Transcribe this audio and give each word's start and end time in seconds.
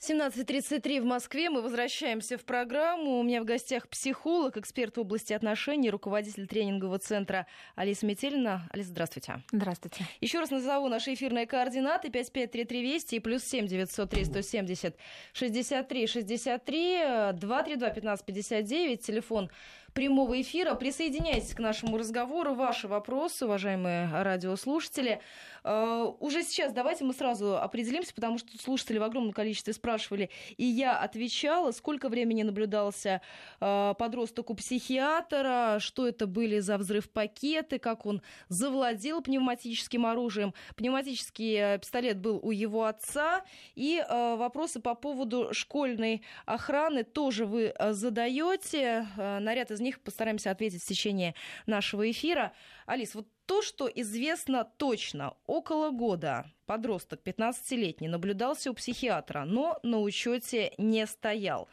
17.33 0.00 1.02
в 1.02 1.04
Москве. 1.04 1.50
Мы 1.50 1.60
возвращаемся 1.60 2.38
в 2.38 2.44
программу. 2.46 3.20
У 3.20 3.22
меня 3.22 3.42
в 3.42 3.44
гостях 3.44 3.86
психолог, 3.86 4.56
эксперт 4.56 4.96
в 4.96 5.00
области 5.00 5.34
отношений, 5.34 5.90
руководитель 5.90 6.46
тренингового 6.46 6.98
центра 6.98 7.46
Алиса 7.74 8.06
Метелина. 8.06 8.66
Алиса, 8.72 8.88
здравствуйте. 8.88 9.42
Здравствуйте. 9.52 10.06
Еще 10.22 10.38
раз 10.40 10.50
назову 10.50 10.88
наши 10.88 11.12
эфирные 11.12 11.46
координаты. 11.46 12.08
5533 12.08 12.82
Вести 12.82 13.16
и 13.16 13.20
плюс 13.20 13.44
7 13.44 13.66
903 13.66 14.24
170 14.24 14.96
63 15.34 16.06
63 16.06 17.32
232 17.34 17.90
15 17.90 18.24
59. 18.24 19.02
Телефон 19.02 19.50
прямого 19.94 20.40
эфира. 20.40 20.74
Присоединяйтесь 20.74 21.54
к 21.54 21.58
нашему 21.58 21.98
разговору. 21.98 22.54
Ваши 22.54 22.88
вопросы, 22.88 23.44
уважаемые 23.44 24.10
радиослушатели. 24.22 25.20
Э, 25.64 26.12
уже 26.20 26.42
сейчас 26.42 26.72
давайте 26.72 27.04
мы 27.04 27.12
сразу 27.12 27.58
определимся, 27.58 28.14
потому 28.14 28.38
что 28.38 28.56
слушатели 28.58 28.98
в 28.98 29.02
огромном 29.02 29.32
количестве 29.32 29.72
спрашивали, 29.72 30.30
и 30.56 30.64
я 30.64 30.98
отвечала, 30.98 31.72
сколько 31.72 32.08
времени 32.08 32.42
наблюдался 32.42 33.20
э, 33.60 33.94
подросток 33.98 34.50
у 34.50 34.54
психиатра, 34.54 35.78
что 35.80 36.06
это 36.06 36.26
были 36.26 36.60
за 36.60 36.78
взрыв 36.78 37.10
пакеты, 37.10 37.78
как 37.78 38.06
он 38.06 38.22
завладел 38.48 39.22
пневматическим 39.22 40.06
оружием. 40.06 40.54
Пневматический 40.76 41.54
э, 41.56 41.78
пистолет 41.78 42.18
был 42.18 42.40
у 42.42 42.50
его 42.50 42.84
отца. 42.84 43.44
И 43.74 44.02
вопросы 44.08 44.80
по 44.80 44.94
поводу 44.94 45.52
школьной 45.52 46.22
охраны 46.46 47.04
тоже 47.04 47.46
вы 47.46 47.74
задаете. 47.90 49.06
Наряд 49.16 49.70
из 49.70 49.79
них 49.80 50.00
постараемся 50.00 50.50
ответить 50.50 50.82
в 50.82 50.86
течение 50.86 51.34
нашего 51.66 52.10
эфира. 52.10 52.52
Алис, 52.86 53.14
вот 53.14 53.26
то, 53.46 53.62
что 53.62 53.88
известно 53.88 54.64
точно, 54.64 55.34
около 55.46 55.90
года 55.90 56.46
подросток 56.66 57.20
15-летний 57.24 58.08
наблюдался 58.08 58.70
у 58.70 58.74
психиатра, 58.74 59.44
но 59.44 59.78
на 59.82 60.00
учете 60.00 60.72
не 60.78 61.06
стоял. 61.06 61.68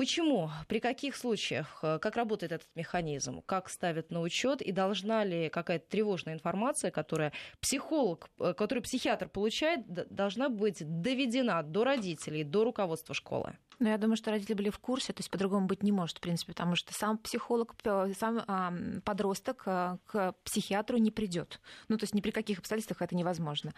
Почему? 0.00 0.50
При 0.66 0.80
каких 0.80 1.14
случаях? 1.14 1.78
Как 1.82 2.16
работает 2.16 2.52
этот 2.52 2.68
механизм? 2.74 3.42
Как 3.42 3.68
ставят 3.68 4.10
на 4.10 4.22
учет? 4.22 4.62
И 4.62 4.72
должна 4.72 5.24
ли 5.24 5.50
какая-то 5.50 5.90
тревожная 5.90 6.32
информация, 6.32 6.90
которая 6.90 7.34
психолог, 7.60 8.30
которую 8.38 8.82
психиатр 8.82 9.28
получает, 9.28 9.84
должна 10.08 10.48
быть 10.48 10.78
доведена 10.80 11.62
до 11.62 11.84
родителей, 11.84 12.44
до 12.44 12.64
руководства 12.64 13.14
школы? 13.14 13.58
Но 13.80 13.88
я 13.88 13.96
думаю, 13.96 14.16
что 14.16 14.30
родители 14.30 14.54
были 14.54 14.68
в 14.68 14.78
курсе, 14.78 15.14
то 15.14 15.20
есть 15.20 15.30
по-другому 15.30 15.66
быть 15.66 15.82
не 15.82 15.90
может, 15.90 16.18
в 16.18 16.20
принципе, 16.20 16.52
потому 16.52 16.76
что 16.76 16.92
сам 16.92 17.16
психолог, 17.16 17.74
сам 17.82 18.44
а, 18.46 18.74
подросток 19.04 19.62
а, 19.64 19.96
к 20.04 20.34
психиатру 20.44 20.98
не 20.98 21.10
придет. 21.10 21.60
Ну, 21.88 21.96
то 21.96 22.04
есть 22.04 22.14
ни 22.14 22.20
при 22.20 22.30
каких 22.30 22.58
обстоятельствах 22.58 23.00
это 23.00 23.16
невозможно. 23.16 23.72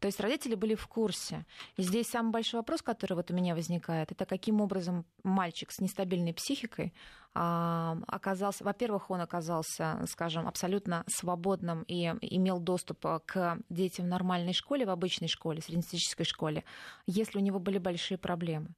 То 0.00 0.06
есть 0.06 0.20
родители 0.20 0.54
были 0.54 0.74
в 0.74 0.86
курсе. 0.86 1.46
И 1.78 1.82
здесь 1.82 2.08
самый 2.08 2.30
большой 2.30 2.60
вопрос, 2.60 2.82
который 2.82 3.14
вот 3.14 3.30
у 3.30 3.34
меня 3.34 3.54
возникает, 3.54 4.12
это 4.12 4.26
каким 4.26 4.60
образом 4.60 5.06
мальчик 5.22 5.57
с 5.68 5.80
нестабильной 5.80 6.32
психикой 6.32 6.92
а, 7.34 7.98
оказался, 8.06 8.64
во-первых, 8.64 9.10
он 9.10 9.20
оказался, 9.20 10.04
скажем, 10.08 10.48
абсолютно 10.48 11.04
свободным 11.06 11.82
и 11.82 12.04
имел 12.20 12.58
доступ 12.58 13.06
к 13.26 13.58
детям 13.68 14.06
в 14.06 14.08
нормальной 14.08 14.52
школе, 14.52 14.86
в 14.86 14.90
обычной 14.90 15.28
школе, 15.28 15.60
среднестатистической 15.60 16.24
школе, 16.24 16.64
если 17.06 17.38
у 17.38 17.42
него 17.42 17.58
были 17.58 17.78
большие 17.78 18.18
проблемы. 18.18 18.68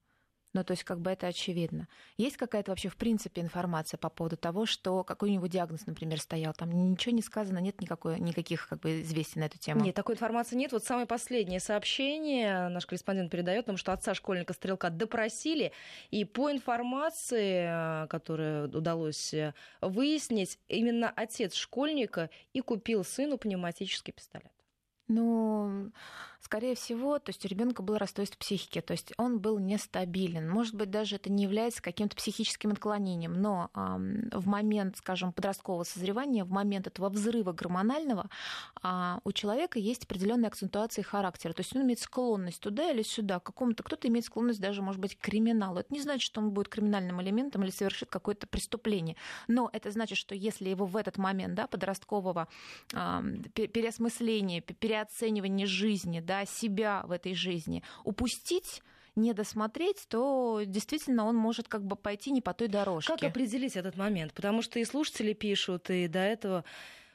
Ну, 0.52 0.64
то 0.64 0.72
есть, 0.72 0.82
как 0.82 1.00
бы 1.00 1.10
это 1.10 1.28
очевидно. 1.28 1.86
Есть 2.16 2.36
какая-то 2.36 2.72
вообще, 2.72 2.88
в 2.88 2.96
принципе, 2.96 3.40
информация 3.40 3.98
по 3.98 4.08
поводу 4.08 4.36
того, 4.36 4.66
что 4.66 5.04
какой 5.04 5.30
у 5.30 5.32
него 5.32 5.46
диагноз, 5.46 5.86
например, 5.86 6.20
стоял? 6.20 6.52
Там 6.54 6.70
ничего 6.90 7.14
не 7.14 7.22
сказано, 7.22 7.58
нет 7.58 7.80
никакой, 7.80 8.18
никаких 8.18 8.66
как 8.68 8.80
бы 8.80 9.02
известий 9.02 9.38
на 9.38 9.44
эту 9.44 9.58
тему? 9.58 9.80
Нет, 9.84 9.94
такой 9.94 10.16
информации 10.16 10.56
нет. 10.56 10.72
Вот 10.72 10.84
самое 10.84 11.06
последнее 11.06 11.60
сообщение 11.60 12.68
наш 12.68 12.84
корреспондент 12.86 13.30
передает, 13.30 13.66
потому 13.66 13.78
что 13.78 13.92
отца 13.92 14.12
школьника-стрелка 14.12 14.90
допросили, 14.90 15.72
и 16.10 16.24
по 16.24 16.50
информации, 16.50 18.08
которую 18.08 18.68
удалось 18.76 19.32
выяснить, 19.80 20.58
именно 20.66 21.12
отец 21.14 21.54
школьника 21.54 22.28
и 22.52 22.60
купил 22.60 23.04
сыну 23.04 23.38
пневматический 23.38 24.12
пистолет. 24.12 24.50
Ну, 25.06 25.90
скорее 26.40 26.74
всего, 26.74 27.18
то 27.18 27.30
есть 27.30 27.44
у 27.44 27.48
ребенка 27.48 27.82
было 27.82 27.98
расстройство 27.98 28.38
психики, 28.38 28.80
то 28.80 28.92
есть 28.92 29.12
он 29.16 29.38
был 29.38 29.58
нестабилен. 29.58 30.48
Может 30.48 30.74
быть, 30.74 30.90
даже 30.90 31.16
это 31.16 31.30
не 31.30 31.44
является 31.44 31.82
каким-то 31.82 32.16
психическим 32.16 32.72
отклонением, 32.72 33.34
но 33.34 33.70
в 33.74 34.46
момент, 34.46 34.96
скажем, 34.96 35.32
подросткового 35.32 35.84
созревания, 35.84 36.44
в 36.44 36.50
момент 36.50 36.86
этого 36.86 37.08
взрыва 37.08 37.52
гормонального, 37.52 38.28
э, 38.82 39.18
у 39.24 39.32
человека 39.32 39.78
есть 39.78 40.04
определенная 40.04 40.48
акцентуация 40.48 41.02
характера. 41.02 41.52
То 41.52 41.60
есть 41.60 41.74
он 41.74 41.82
имеет 41.82 42.00
склонность 42.00 42.60
туда 42.60 42.90
или 42.90 43.02
сюда, 43.02 43.40
к 43.40 43.44
какому-то, 43.44 43.82
кто-то 43.82 44.08
имеет 44.08 44.24
склонность 44.24 44.60
даже, 44.60 44.82
может 44.82 45.00
быть, 45.00 45.16
к 45.16 45.20
криминалу. 45.20 45.78
Это 45.78 45.92
не 45.92 46.00
значит, 46.00 46.22
что 46.22 46.40
он 46.40 46.50
будет 46.50 46.68
криминальным 46.68 47.20
элементом 47.22 47.62
или 47.62 47.70
совершит 47.70 48.10
какое-то 48.10 48.46
преступление. 48.46 49.16
Но 49.48 49.70
это 49.72 49.90
значит, 49.90 50.18
что 50.18 50.34
если 50.34 50.68
его 50.68 50.86
в 50.86 50.96
этот 50.96 51.18
момент 51.18 51.54
да, 51.54 51.66
подросткового 51.66 52.48
переосмысления, 52.90 54.60
переоценивание 54.60 55.66
жизни, 55.66 56.20
да, 56.30 56.44
себя 56.44 57.02
в 57.06 57.10
этой 57.10 57.34
жизни 57.34 57.82
упустить, 58.04 58.82
не 59.16 59.32
досмотреть, 59.32 60.06
то 60.08 60.62
действительно 60.64 61.24
он 61.26 61.34
может 61.34 61.66
как 61.66 61.84
бы 61.84 61.96
пойти 61.96 62.30
не 62.30 62.40
по 62.40 62.54
той 62.54 62.68
дорожке. 62.68 63.12
Как 63.12 63.24
определить 63.24 63.74
этот 63.74 63.96
момент? 63.96 64.32
Потому 64.32 64.62
что 64.62 64.78
и 64.78 64.84
слушатели 64.84 65.32
пишут, 65.32 65.90
и 65.90 66.06
до 66.06 66.20
этого 66.20 66.64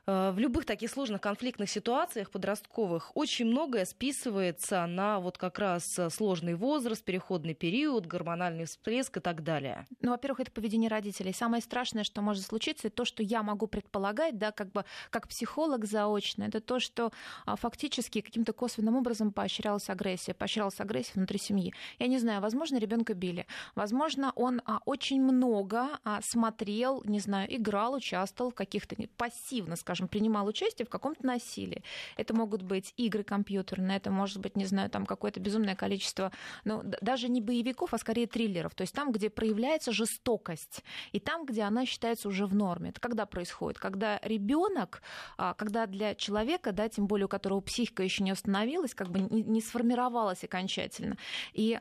в 0.08 0.36
любых 0.38 0.66
таких 0.66 0.92
сложных 0.92 1.22
конфликтных 1.22 1.70
ситуациях 1.70 2.30
подростковых 2.30 3.12
очень 3.16 3.46
многое 3.46 3.86
списывается 3.86 4.86
на 4.86 5.20
вот 5.20 5.38
как 5.38 5.58
раз 5.60 5.98
э, 5.98 6.10
сложный 6.10 6.54
возраст, 6.54 7.04
переходный 7.04 7.54
период, 7.54 8.06
гормональный 8.06 8.66
всплеск 8.66 9.18
и 9.18 9.20
так 9.20 9.44
далее. 9.44 9.88
Ну, 10.02 10.12
во-первых, 10.12 10.42
это 10.42 10.52
поведение 10.52 10.90
родителей. 10.90 11.34
Самое 11.34 11.62
страшное, 11.62 12.04
что 12.04 12.22
может 12.22 12.46
случиться, 12.46 12.88
это 12.88 12.98
то, 12.98 13.06
что 13.06 13.24
я 13.24 13.42
могу 13.42 13.68
предполагать, 13.68 14.38
да, 14.38 14.52
как 14.52 14.72
бы 14.72 14.86
как 15.10 15.28
психолог 15.28 15.86
заочно, 15.86 16.44
это 16.44 16.62
то, 16.62 16.80
что 16.80 17.12
а, 17.46 17.56
фактически 17.56 18.22
каким-то 18.22 18.54
косвенным 18.54 18.96
образом 18.96 19.32
поощрялась 19.32 19.90
агрессия, 19.90 20.34
поощрялась 20.34 20.80
агрессия 20.80 21.14
внутри 21.16 21.40
семьи. 21.40 21.74
Я 22.00 22.08
не 22.08 22.20
знаю, 22.20 22.42
возможно, 22.42 22.78
ребенка 22.78 23.14
били, 23.14 23.48
возможно, 23.76 24.32
он 24.36 24.62
а, 24.66 24.80
очень 24.86 25.22
много 25.22 25.88
а, 26.04 26.22
смотрел, 26.22 27.02
не 27.06 27.20
знаю, 27.20 27.56
играл, 27.56 27.96
участвовал 27.96 28.52
в 28.52 28.56
каких-то 28.56 28.96
пассивно, 29.18 29.76
скажем, 29.76 29.95
скажем, 29.96 30.10
принимал 30.10 30.46
участие 30.48 30.86
в 30.86 30.90
каком-то 30.90 31.26
насилии. 31.26 31.82
Это 32.18 32.36
могут 32.36 32.62
быть 32.64 32.94
игры 32.98 33.24
компьютерные, 33.24 33.98
это 33.98 34.12
может 34.12 34.40
быть, 34.40 34.58
не 34.58 34.66
знаю, 34.66 34.90
там 34.90 35.06
какое-то 35.06 35.40
безумное 35.40 35.76
количество, 35.76 36.34
ну, 36.66 36.82
даже 36.84 37.30
не 37.30 37.40
боевиков, 37.40 37.94
а 37.94 37.98
скорее 37.98 38.28
триллеров. 38.28 38.76
То 38.76 38.82
есть 38.82 38.94
там, 38.94 39.14
где 39.14 39.30
проявляется 39.30 39.94
жестокость, 39.94 40.84
и 41.14 41.20
там, 41.20 41.46
где 41.46 41.62
она 41.62 41.86
считается 41.86 42.28
уже 42.28 42.46
в 42.46 42.54
норме. 42.54 42.90
Это 42.90 43.00
когда 43.00 43.26
происходит? 43.26 43.80
Когда 43.80 44.20
ребенок, 44.22 45.02
а, 45.38 45.54
когда 45.54 45.86
для 45.86 46.14
человека, 46.14 46.74
да, 46.74 46.90
тем 46.90 47.08
более 47.08 47.28
у 47.28 47.30
которого 47.30 47.62
психика 47.62 48.04
еще 48.04 48.24
не 48.24 48.34
установилась, 48.34 48.94
как 48.94 49.10
бы 49.10 49.20
не 49.22 49.62
сформировалась 49.62 50.44
окончательно, 50.44 51.16
и 51.54 51.80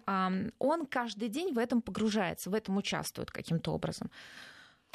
он 0.58 0.86
каждый 0.86 1.28
день 1.28 1.52
в 1.52 1.58
этом 1.58 1.82
погружается, 1.82 2.50
в 2.50 2.54
этом 2.54 2.76
участвует 2.76 3.32
каким-то 3.32 3.72
образом. 3.72 4.08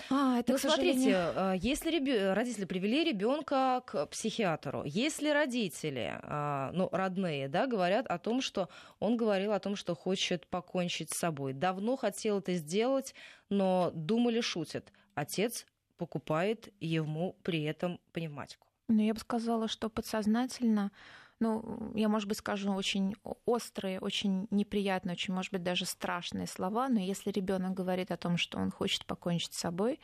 А, 0.09 0.39
это, 0.39 0.53
ну, 0.53 0.57
смотрите, 0.57 1.11
э, 1.11 1.55
если 1.61 1.91
ребё... 1.91 2.33
родители 2.33 2.65
привели 2.65 3.03
ребенка 3.03 3.81
к 3.85 4.05
психиатру, 4.07 4.83
если 4.85 5.29
родители, 5.29 6.19
э, 6.21 6.71
ну, 6.73 6.89
родные, 6.91 7.47
да, 7.47 7.67
говорят 7.67 8.07
о 8.07 8.17
том, 8.17 8.41
что 8.41 8.69
он 8.99 9.17
говорил 9.17 9.53
о 9.53 9.59
том, 9.59 9.75
что 9.75 9.95
хочет 9.95 10.47
покончить 10.47 11.11
с 11.11 11.17
собой, 11.17 11.53
давно 11.53 11.95
хотел 11.95 12.39
это 12.39 12.53
сделать, 12.55 13.13
но 13.49 13.91
думали, 13.93 14.41
шутят. 14.41 14.91
Отец 15.15 15.65
покупает 15.97 16.73
ему 16.79 17.35
при 17.43 17.63
этом 17.63 17.99
пневматику. 18.13 18.67
Ну, 18.87 19.03
я 19.03 19.13
бы 19.13 19.19
сказала, 19.19 19.67
что 19.67 19.89
подсознательно 19.89 20.91
ну, 21.39 21.91
я, 21.95 22.09
может 22.09 22.27
быть, 22.27 22.37
скажу 22.37 22.73
очень 22.73 23.15
острые, 23.45 23.99
очень 23.99 24.47
неприятные, 24.51 25.13
очень, 25.13 25.33
может 25.33 25.51
быть, 25.51 25.63
даже 25.63 25.85
страшные 25.85 26.47
слова, 26.47 26.89
но 26.89 26.99
если 26.99 27.31
ребенок 27.31 27.73
говорит 27.73 28.11
о 28.11 28.17
том, 28.17 28.37
что 28.37 28.57
он 28.57 28.71
хочет 28.71 29.05
покончить 29.05 29.53
с 29.53 29.59
собой, 29.59 29.99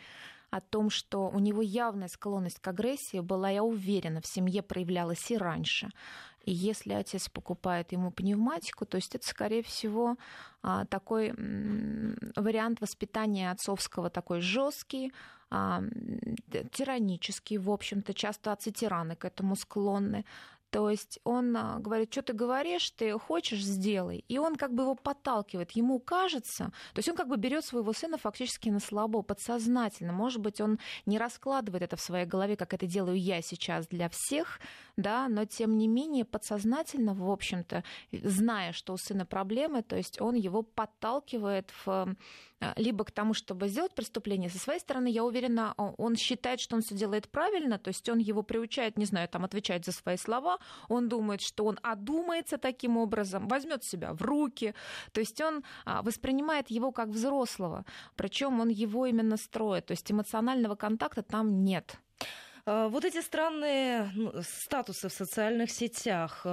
о 0.49 0.61
том, 0.61 0.89
что 0.89 1.29
у 1.29 1.39
него 1.39 1.61
явная 1.61 2.07
склонность 2.07 2.59
к 2.59 2.67
агрессии 2.67 3.19
была, 3.19 3.49
я 3.49 3.63
уверена, 3.63 4.21
в 4.21 4.27
семье 4.27 4.61
проявлялась 4.61 5.29
и 5.31 5.37
раньше. 5.37 5.89
И 6.45 6.53
если 6.53 6.93
отец 6.93 7.27
покупает 7.27 7.91
ему 7.91 8.11
пневматику, 8.11 8.85
то 8.85 8.97
есть 8.97 9.15
это, 9.15 9.27
скорее 9.27 9.63
всего, 9.63 10.15
а, 10.61 10.85
такой 10.85 11.31
вариант 12.35 12.81
воспитания 12.81 13.51
отцовского, 13.51 14.09
такой 14.09 14.41
жесткий, 14.41 15.11
а, 15.49 15.81
тиранический, 16.71 17.57
в 17.57 17.69
общем-то, 17.69 18.13
часто 18.13 18.51
отцы-тираны 18.51 19.15
к 19.15 19.25
этому 19.25 19.55
склонны 19.55 20.23
То 20.75 20.89
есть 20.89 21.19
он 21.23 21.55
а, 21.55 21.79
говорит, 21.79 22.11
что 22.11 22.21
ты 22.21 22.33
говоришь, 22.33 22.89
ты 22.89 23.17
хочешь, 23.17 23.63
сделай. 23.63 24.25
И 24.27 24.37
он 24.37 24.57
как 24.57 24.73
бы 24.73 24.83
его 24.83 24.95
подталкивает. 24.95 25.71
Ему 25.71 25.99
кажется, 25.99 26.65
то 26.93 26.99
есть 26.99 27.07
он 27.07 27.15
как 27.15 27.29
бы 27.29 27.37
берет 27.37 27.63
своего 27.63 27.93
сына 27.93 28.17
фактически 28.17 28.67
на 28.67 28.81
слабо, 28.81 29.21
подсознательно. 29.21 30.11
Может 30.11 30.41
быть, 30.41 30.59
он 30.59 30.77
не 31.05 31.17
раскладывает 31.17 31.81
это 31.81 31.95
в 31.95 32.01
своей 32.01 32.25
голове, 32.25 32.57
как 32.57 32.73
это 32.73 32.87
делаю 32.87 33.17
я 33.17 33.41
сейчас 33.41 33.87
для 33.87 34.09
всех, 34.09 34.59
да, 34.97 35.29
но 35.29 35.45
тем 35.45 35.77
не 35.77 35.87
менее 35.87 36.25
подсознательно, 36.25 37.13
в 37.13 37.31
общем-то, 37.31 37.85
зная, 38.11 38.73
что 38.73 38.91
у 38.91 38.97
сына 38.97 39.25
проблемы, 39.25 39.81
то 39.81 39.95
есть 39.95 40.19
он 40.19 40.35
его 40.35 40.61
подталкивает 40.61 41.71
в 41.85 42.17
либо 42.75 43.03
к 43.03 43.11
тому, 43.11 43.33
чтобы 43.33 43.67
сделать 43.67 43.93
преступление. 43.93 44.49
Со 44.49 44.59
своей 44.59 44.79
стороны, 44.79 45.07
я 45.07 45.23
уверена, 45.23 45.73
он 45.77 46.15
считает, 46.15 46.59
что 46.59 46.75
он 46.75 46.81
все 46.81 46.95
делает 46.95 47.29
правильно, 47.29 47.77
то 47.77 47.89
есть 47.89 48.07
он 48.09 48.19
его 48.19 48.43
приучает, 48.43 48.97
не 48.97 49.05
знаю, 49.05 49.27
там 49.27 49.43
отвечать 49.45 49.85
за 49.85 49.91
свои 49.91 50.17
слова, 50.17 50.59
он 50.89 51.09
думает, 51.09 51.41
что 51.41 51.65
он 51.65 51.79
одумается 51.83 52.57
таким 52.57 52.97
образом, 52.97 53.47
возьмет 53.47 53.83
себя 53.83 54.13
в 54.13 54.21
руки, 54.21 54.73
то 55.11 55.19
есть 55.19 55.41
он 55.41 55.63
а, 55.85 56.01
воспринимает 56.01 56.69
его 56.69 56.91
как 56.91 57.09
взрослого, 57.09 57.85
причем 58.15 58.59
он 58.59 58.69
его 58.69 59.05
именно 59.05 59.37
строит, 59.37 59.87
то 59.87 59.91
есть 59.91 60.11
эмоционального 60.11 60.75
контакта 60.75 61.21
там 61.21 61.63
нет. 61.63 61.97
А, 62.65 62.87
вот 62.87 63.05
эти 63.05 63.21
странные 63.21 64.11
ну, 64.15 64.31
статусы 64.41 65.09
в 65.09 65.13
социальных 65.13 65.71
сетях, 65.71 66.45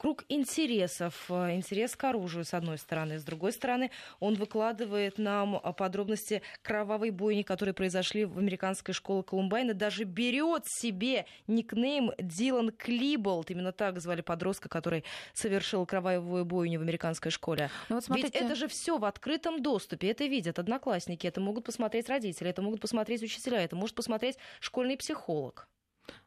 круг 0.00 0.24
интересов, 0.30 1.26
э, 1.28 1.56
интерес 1.56 1.94
к 1.94 2.02
оружию, 2.04 2.46
с 2.46 2.54
одной 2.54 2.78
стороны. 2.78 3.18
С 3.18 3.22
другой 3.22 3.52
стороны, 3.52 3.90
он 4.18 4.34
выкладывает 4.34 5.18
нам 5.18 5.60
подробности 5.76 6.40
кровавой 6.62 7.10
бойни, 7.10 7.42
которые 7.42 7.74
произошли 7.74 8.24
в 8.24 8.38
американской 8.38 8.94
школе 8.94 9.22
Колумбайна. 9.22 9.74
Даже 9.74 10.04
берет 10.04 10.62
себе 10.66 11.26
никнейм 11.46 12.12
Дилан 12.18 12.70
Клиболт. 12.70 13.50
Именно 13.50 13.72
так 13.72 14.00
звали 14.00 14.22
подростка, 14.22 14.70
который 14.70 15.04
совершил 15.34 15.84
кровавую 15.84 16.46
бойню 16.46 16.78
в 16.78 16.82
американской 16.82 17.30
школе. 17.30 17.68
Ну, 17.90 17.96
вот 17.96 18.04
смотрите... 18.04 18.30
Ведь 18.32 18.42
это 18.42 18.54
же 18.54 18.68
все 18.68 18.96
в 18.96 19.04
открытом 19.04 19.62
доступе. 19.62 20.08
Это 20.08 20.24
видят 20.24 20.58
одноклассники, 20.58 21.26
это 21.26 21.42
могут 21.42 21.64
посмотреть 21.64 22.08
родители, 22.08 22.48
это 22.48 22.62
могут 22.62 22.80
посмотреть 22.80 23.22
учителя, 23.22 23.62
это 23.62 23.76
может 23.76 23.94
посмотреть 23.94 24.38
школьный 24.60 24.96
психолог. 24.96 25.68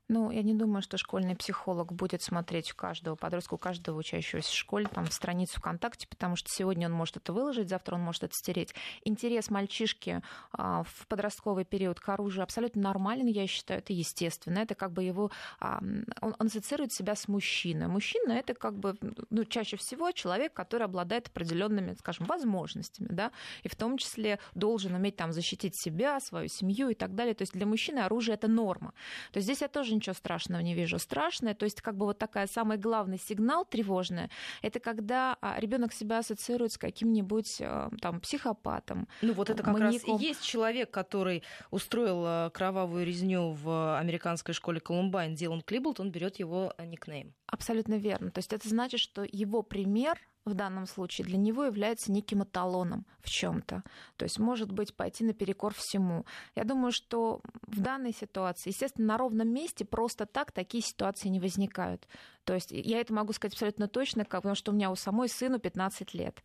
Ну, 0.10 0.32
я 0.32 0.44
не 0.44 0.54
думаю, 0.54 0.82
что 0.82 0.98
школьный 0.98 1.36
психолог 1.36 1.94
будет 1.94 2.22
смотреть 2.22 2.74
у 2.74 2.76
каждого 2.76 3.16
подростка, 3.16 3.54
у 3.54 3.58
каждого 3.58 3.98
учащегося 3.98 4.52
в 4.52 4.54
школе, 4.54 4.88
там, 4.88 5.10
страницу 5.10 5.60
ВКонтакте, 5.60 6.08
потому 6.08 6.36
что 6.36 6.50
сегодня 6.52 6.88
он 6.88 6.94
может 6.94 7.18
это 7.18 7.32
выложить, 7.32 7.70
завтра 7.70 7.96
он 7.96 8.02
может 8.02 8.24
это 8.24 8.34
стереть. 8.34 8.76
Интерес 9.06 9.50
мальчишки 9.50 10.22
а, 10.52 10.84
в 10.84 11.08
подростковый 11.08 11.64
период 11.64 12.02
к 12.02 12.10
оружию 12.10 12.44
абсолютно 12.44 12.82
нормален, 12.82 13.28
я 13.28 13.48
считаю, 13.48 13.80
это 13.80 13.94
естественно. 13.94 14.60
Это 14.60 14.76
как 14.76 14.92
бы 14.92 15.04
его... 15.04 15.32
А, 15.60 15.80
он, 16.22 16.36
он 16.38 16.48
ассоциирует 16.48 16.92
себя 16.92 17.16
с 17.16 17.30
мужчиной. 17.30 17.88
Мужчина— 17.88 18.32
это 18.34 18.56
как 18.56 18.78
бы, 18.78 18.98
ну, 19.30 19.46
чаще 19.46 19.78
всего 19.78 20.12
человек, 20.12 20.54
который 20.54 20.84
обладает 20.84 21.28
определенными, 21.28 21.94
скажем, 21.94 22.26
возможностями, 22.26 23.08
да, 23.10 23.32
и 23.64 23.70
в 23.70 23.76
том 23.76 23.98
числе 23.98 24.40
должен 24.54 24.94
уметь 24.96 25.16
там 25.16 25.32
защитить 25.32 25.80
себя, 25.80 26.20
свою 26.20 26.50
семью 26.50 26.90
и 26.90 26.94
так 26.94 27.16
далее. 27.16 27.34
То 27.34 27.44
есть 27.44 27.54
для 27.54 27.66
мужчины 27.66 28.00
оружие— 28.00 28.36
это 28.36 28.50
норма. 28.50 28.94
То 29.32 29.38
есть 29.38 29.46
здесь 29.46 29.62
я 29.62 29.70
тоже 29.70 29.93
тоже 29.94 29.95
ничего 29.95 30.13
страшного 30.13 30.62
не 30.62 30.74
вижу. 30.74 31.00
Страшное, 31.00 31.54
то 31.54 31.66
есть 31.66 31.81
как 31.81 31.95
бы 31.98 32.06
вот 32.06 32.18
такая 32.18 32.48
самый 32.48 32.78
главный 32.78 33.19
сигнал 33.19 33.66
тревожный, 33.66 34.30
это 34.62 34.80
когда 34.80 35.38
а, 35.42 35.60
ребенок 35.60 35.94
себя 35.94 36.19
ассоциирует 36.19 36.74
с 36.74 36.78
каким-нибудь 36.78 37.62
а, 37.62 37.90
там 38.01 38.19
психопатом. 38.19 39.07
Ну 39.22 39.34
вот 39.34 39.50
это 39.50 39.63
как 39.63 39.74
маньяком. 39.74 40.13
раз 40.13 40.22
и 40.22 40.25
есть 40.25 40.44
человек, 40.44 40.92
который 40.92 41.44
устроил 41.72 42.24
а, 42.25 42.50
кровавую 42.50 43.06
резню 43.06 43.51
в 43.51 44.00
американской 44.00 44.54
школе 44.54 44.80
Колумбайн, 44.80 45.36
Дилан 45.36 45.62
Клиблд, 45.62 46.00
он 46.00 46.12
берет 46.12 46.39
его 46.39 46.74
никнейм. 46.80 47.34
Абсолютно 47.48 47.96
верно. 47.96 48.31
То 48.31 48.39
есть 48.39 48.54
это 48.54 48.68
значит, 48.68 49.00
что 49.00 49.24
его 49.31 49.62
пример 49.62 50.19
в 50.45 50.54
данном 50.54 50.86
случае 50.86 51.25
для 51.25 51.38
него 51.38 51.63
является 51.63 52.12
неким 52.12 52.44
эталоном 52.44 53.06
в 53.19 53.30
чем-то. 53.30 53.84
То 54.18 54.24
есть, 54.24 54.40
может 54.40 54.72
быть, 54.72 54.95
пойти 54.95 55.24
наперекор 55.24 55.74
всему. 55.74 56.25
Я 56.56 56.63
думаю, 56.63 56.92
что 56.92 57.42
в 57.68 57.80
данной 57.80 58.13
ситуации, 58.13 58.69
естественно, 58.69 59.07
на 59.07 59.18
ровном 59.18 59.50
месте 59.50 59.86
просто 59.86 60.25
так 60.25 60.51
такие 60.51 60.84
ситуации 60.84 61.30
не 61.30 61.40
возникают. 61.40 62.07
То 62.44 62.54
есть 62.54 62.72
я 62.72 63.00
это 63.00 63.13
могу 63.13 63.34
сказать 63.34 63.54
абсолютно 63.54 63.88
точно, 63.88 64.25
потому 64.25 64.56
что 64.56 64.72
у 64.72 64.75
меня 64.75 64.92
у 64.92 64.95
самой 64.95 65.30
сыну 65.30 65.60
15 65.60 66.13
лет. 66.13 66.44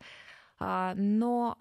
А, 0.59 0.93
но 0.95 1.57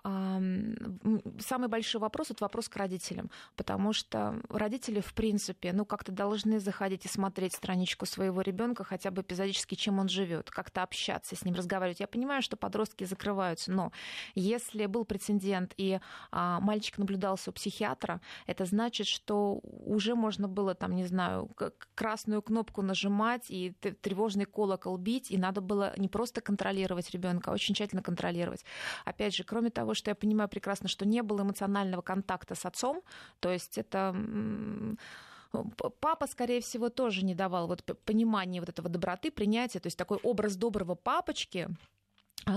самый 1.39 1.69
большой 1.69 2.01
вопрос— 2.01 2.31
это 2.31 2.45
вопрос 2.45 2.69
к 2.69 2.77
родителям, 2.77 3.31
потому 3.57 3.93
что 3.93 4.41
родители, 4.49 5.01
в 5.01 5.15
принципе, 5.15 5.73
ну, 5.73 5.85
как-то 5.85 6.13
должны 6.13 6.59
заходить 6.61 7.05
и 7.05 7.09
смотреть 7.09 7.55
страничку 7.55 8.07
своего 8.07 8.41
ребенка 8.43 8.85
хотя 8.85 9.11
бы 9.11 9.23
эпизодически, 9.23 9.75
чем 9.75 9.99
он 9.99 10.09
живет, 10.09 10.51
как-то 10.51 10.83
общаться 10.83 11.37
с 11.37 11.45
ним, 11.45 11.55
разговаривать. 11.55 12.01
Я 12.01 12.09
понимаю, 12.09 12.43
что 12.43 12.57
подростки 12.57 13.05
закрываются, 13.05 13.71
но 13.73 13.93
если 14.35 14.87
был 14.87 15.05
прецедент 15.05 15.75
и 15.77 16.01
а, 16.31 16.61
мальчик 16.61 16.99
наблюдался 16.99 17.51
у 17.51 17.53
психиатра, 17.53 18.21
это 18.47 18.65
значит, 18.65 19.07
что 19.07 19.61
уже 19.63 20.15
можно 20.15 20.49
было, 20.49 20.75
там, 20.75 20.95
не 20.95 21.07
знаю, 21.07 21.51
красную 21.95 22.43
кнопку 22.43 22.83
нажимать 22.83 23.51
и 23.51 23.73
тревожный 24.03 24.45
колокол 24.45 24.97
бить, 24.97 25.31
и 25.31 25.39
надо 25.39 25.61
было 25.61 25.95
не 25.97 26.09
просто 26.09 26.41
контролировать 26.41 27.11
ребенка, 27.11 27.51
а 27.51 27.55
очень 27.55 27.75
тщательно 27.75 28.03
контролировать. 28.03 28.65
Опять 29.05 29.35
же, 29.35 29.45
кроме 29.45 29.71
того, 29.71 29.95
что 29.95 30.11
я 30.11 30.15
понимаю 30.15 30.49
прекрасно, 30.49 30.89
что 30.89 31.07
не 31.07 31.23
было 31.23 31.43
эмоционального 31.43 32.03
контакта 32.03 32.55
с 32.55 32.65
отцом, 32.65 33.03
то 33.41 33.51
есть 33.51 33.79
это 33.79 34.15
папа, 36.01 36.27
скорее 36.27 36.61
всего, 36.61 36.89
тоже 36.89 37.25
не 37.25 37.35
давал 37.35 37.69
вот 37.69 37.83
понимания 38.05 38.61
вот 38.61 38.69
этого 38.69 38.89
доброты, 38.89 39.31
принятия, 39.31 39.81
то 39.81 39.87
есть 39.87 39.97
такой 39.97 40.19
образ 40.19 40.57
доброго 40.57 40.95
папочки, 40.95 41.69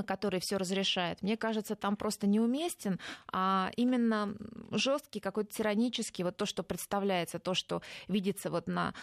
который 0.05 0.39
все 0.39 0.57
разрешает, 0.57 1.21
мне 1.21 1.37
кажется, 1.37 1.75
там 1.75 1.95
просто 1.95 2.27
неуместен, 2.27 2.99
а 3.31 3.71
именно 3.75 4.35
жесткий, 4.71 5.19
какой-то 5.19 5.53
тиранический, 5.53 6.23
вот 6.23 6.37
то, 6.37 6.45
что 6.45 6.63
представляется, 6.63 7.39
то, 7.39 7.53
что 7.53 7.81
видится 8.07 8.49
вот 8.49 8.67
на, 8.67 8.93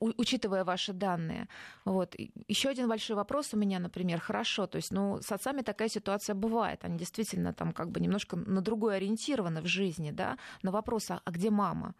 учитывая 0.00 0.64
ваши 0.64 0.92
данные. 0.92 1.48
Вот. 1.84 2.14
Еще 2.48 2.68
один 2.68 2.88
большой 2.88 3.16
вопрос 3.16 3.54
у 3.54 3.56
меня, 3.56 3.78
например, 3.78 4.20
хорошо, 4.20 4.66
то 4.66 4.76
есть, 4.76 4.92
ну, 4.92 5.20
с 5.22 5.32
отцами 5.32 5.62
такая 5.62 5.88
ситуация 5.88 6.34
бывает, 6.34 6.84
они 6.84 6.98
действительно 6.98 7.52
там 7.52 7.72
как 7.72 7.90
бы 7.90 8.00
немножко 8.00 8.36
на 8.36 8.60
другое 8.60 8.96
ориентированы 8.96 9.60
в 9.60 9.66
жизни, 9.66 10.10
да, 10.10 10.38
но 10.62 10.70
вопрос, 10.70 11.10
а, 11.10 11.20
а 11.24 11.30
где 11.30 11.50
мама? 11.50 11.94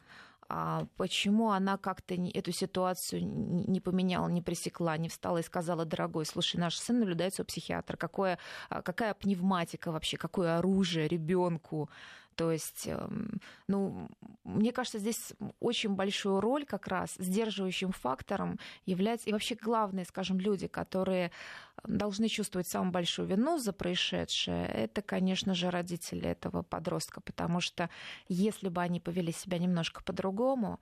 А 0.48 0.86
почему 0.96 1.50
она 1.50 1.76
как-то 1.76 2.14
эту 2.14 2.52
ситуацию 2.52 3.22
не 3.24 3.80
поменяла, 3.80 4.28
не 4.28 4.42
пресекла, 4.42 4.96
не 4.96 5.08
встала 5.08 5.38
и 5.38 5.42
сказала, 5.42 5.84
дорогой, 5.84 6.26
слушай, 6.26 6.56
наш 6.56 6.76
сын 6.78 7.00
наблюдается 7.00 7.42
у 7.42 7.44
психиатра, 7.44 7.96
какое, 7.96 8.38
а, 8.68 8.82
какая 8.82 9.14
пневматика 9.14 9.92
вообще, 9.92 10.16
какое 10.16 10.58
оружие 10.58 11.08
ребенку, 11.08 11.90
то 12.36 12.52
есть, 12.52 12.86
эм, 12.86 13.40
ну, 13.66 14.08
мне 14.44 14.70
кажется, 14.72 14.98
здесь 14.98 15.32
очень 15.58 15.94
большую 15.94 16.40
роль 16.40 16.66
как 16.66 16.86
раз 16.86 17.14
сдерживающим 17.18 17.92
фактором 17.92 18.58
является 18.84 19.28
и 19.28 19.32
вообще 19.32 19.54
главные, 19.54 20.04
скажем, 20.04 20.38
люди, 20.38 20.66
которые 20.66 21.32
должны 21.84 22.28
чувствовать 22.28 22.68
самую 22.68 22.92
большую 22.92 23.26
вину 23.26 23.58
за 23.58 23.72
происшедшее, 23.72 24.66
это, 24.66 25.00
конечно 25.00 25.54
же, 25.54 25.70
родители 25.70 26.28
этого 26.28 26.62
подростка, 26.62 27.20
потому 27.20 27.60
что 27.60 27.88
если 28.28 28.68
бы 28.68 28.82
они 28.82 29.00
повели 29.00 29.32
себя 29.32 29.58
немножко 29.58 30.02
по-другому, 30.02 30.78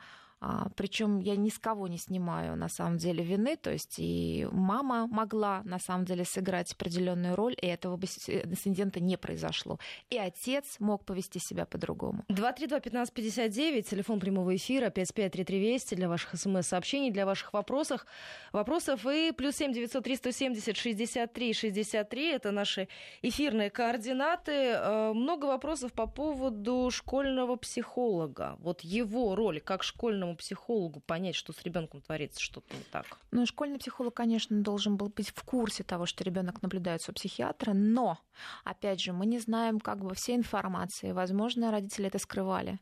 Причем 0.77 1.21
я 1.21 1.37
ни 1.37 1.49
с 1.49 1.59
кого 1.59 1.89
не 1.89 1.99
снимаю 1.99 2.57
на 2.57 2.69
самом 2.69 2.99
деле 2.99 3.25
вины, 3.25 3.57
то 3.57 3.71
есть 3.71 3.95
и 3.99 4.47
мама 4.53 5.07
могла 5.07 5.63
на 5.65 5.79
самом 5.79 6.05
деле 6.05 6.25
сыграть 6.25 6.73
определенную 6.73 7.35
роль, 7.37 7.55
и 7.61 7.67
этого 7.67 7.97
бы 7.97 8.07
инцидента 8.07 9.01
не 9.01 9.17
произошло. 9.17 9.79
И 10.11 10.19
отец 10.19 10.77
мог 10.81 11.05
повести 11.05 11.39
себя 11.39 11.65
по-другому. 11.65 12.25
232-1559, 12.29 13.83
телефон 13.83 14.21
прямого 14.21 14.55
эфира, 14.55 14.91
553320 14.91 15.97
для 15.97 16.09
ваших 16.09 16.35
смс-сообщений, 16.35 17.11
для 17.11 17.27
ваших 17.27 17.53
вопросов. 17.53 18.05
Вопросов 18.53 19.07
и 19.07 19.33
плюс 19.33 19.57
7 19.57 19.73
903 19.73 20.17
170 20.17 20.77
63 20.77 21.53
63, 21.53 22.31
это 22.33 22.51
наши 22.51 22.89
эфирные 23.23 23.71
координаты. 23.71 24.53
Э, 24.53 25.13
много 25.15 25.47
вопросов 25.47 25.93
по 25.93 26.07
поводу 26.07 26.91
школьного 26.91 27.57
психолога. 27.57 28.57
Вот 28.61 28.83
его 28.83 29.35
роль 29.35 29.61
как 29.61 29.83
школьному 29.83 30.34
психологу 30.35 31.01
понять, 31.01 31.35
что 31.35 31.53
с 31.53 31.63
ребенком 31.63 32.01
творится 32.01 32.41
что-то 32.41 32.75
не 32.75 32.83
так? 32.91 33.07
Ну, 33.31 33.47
школьный 33.47 33.79
психолог, 33.79 34.15
конечно, 34.15 34.61
должен 34.61 34.97
был 34.97 35.09
быть 35.09 35.31
в 35.31 35.43
курсе 35.43 35.83
того, 35.83 36.07
что 36.07 36.25
ребенок 36.25 36.63
наблюдается 36.63 37.11
у 37.11 37.15
психиатра, 37.15 37.73
но, 37.73 38.19
опять 38.65 39.01
же, 39.01 39.13
мы 39.13 39.27
не 39.27 39.39
знаем 39.39 39.81
как 39.81 40.05
бы 40.05 40.15
всей 40.15 40.37
информации. 40.37 41.13
Возможно, 41.13 41.71
родители 41.71 42.07
это 42.07 42.19
скрывали. 42.19 42.79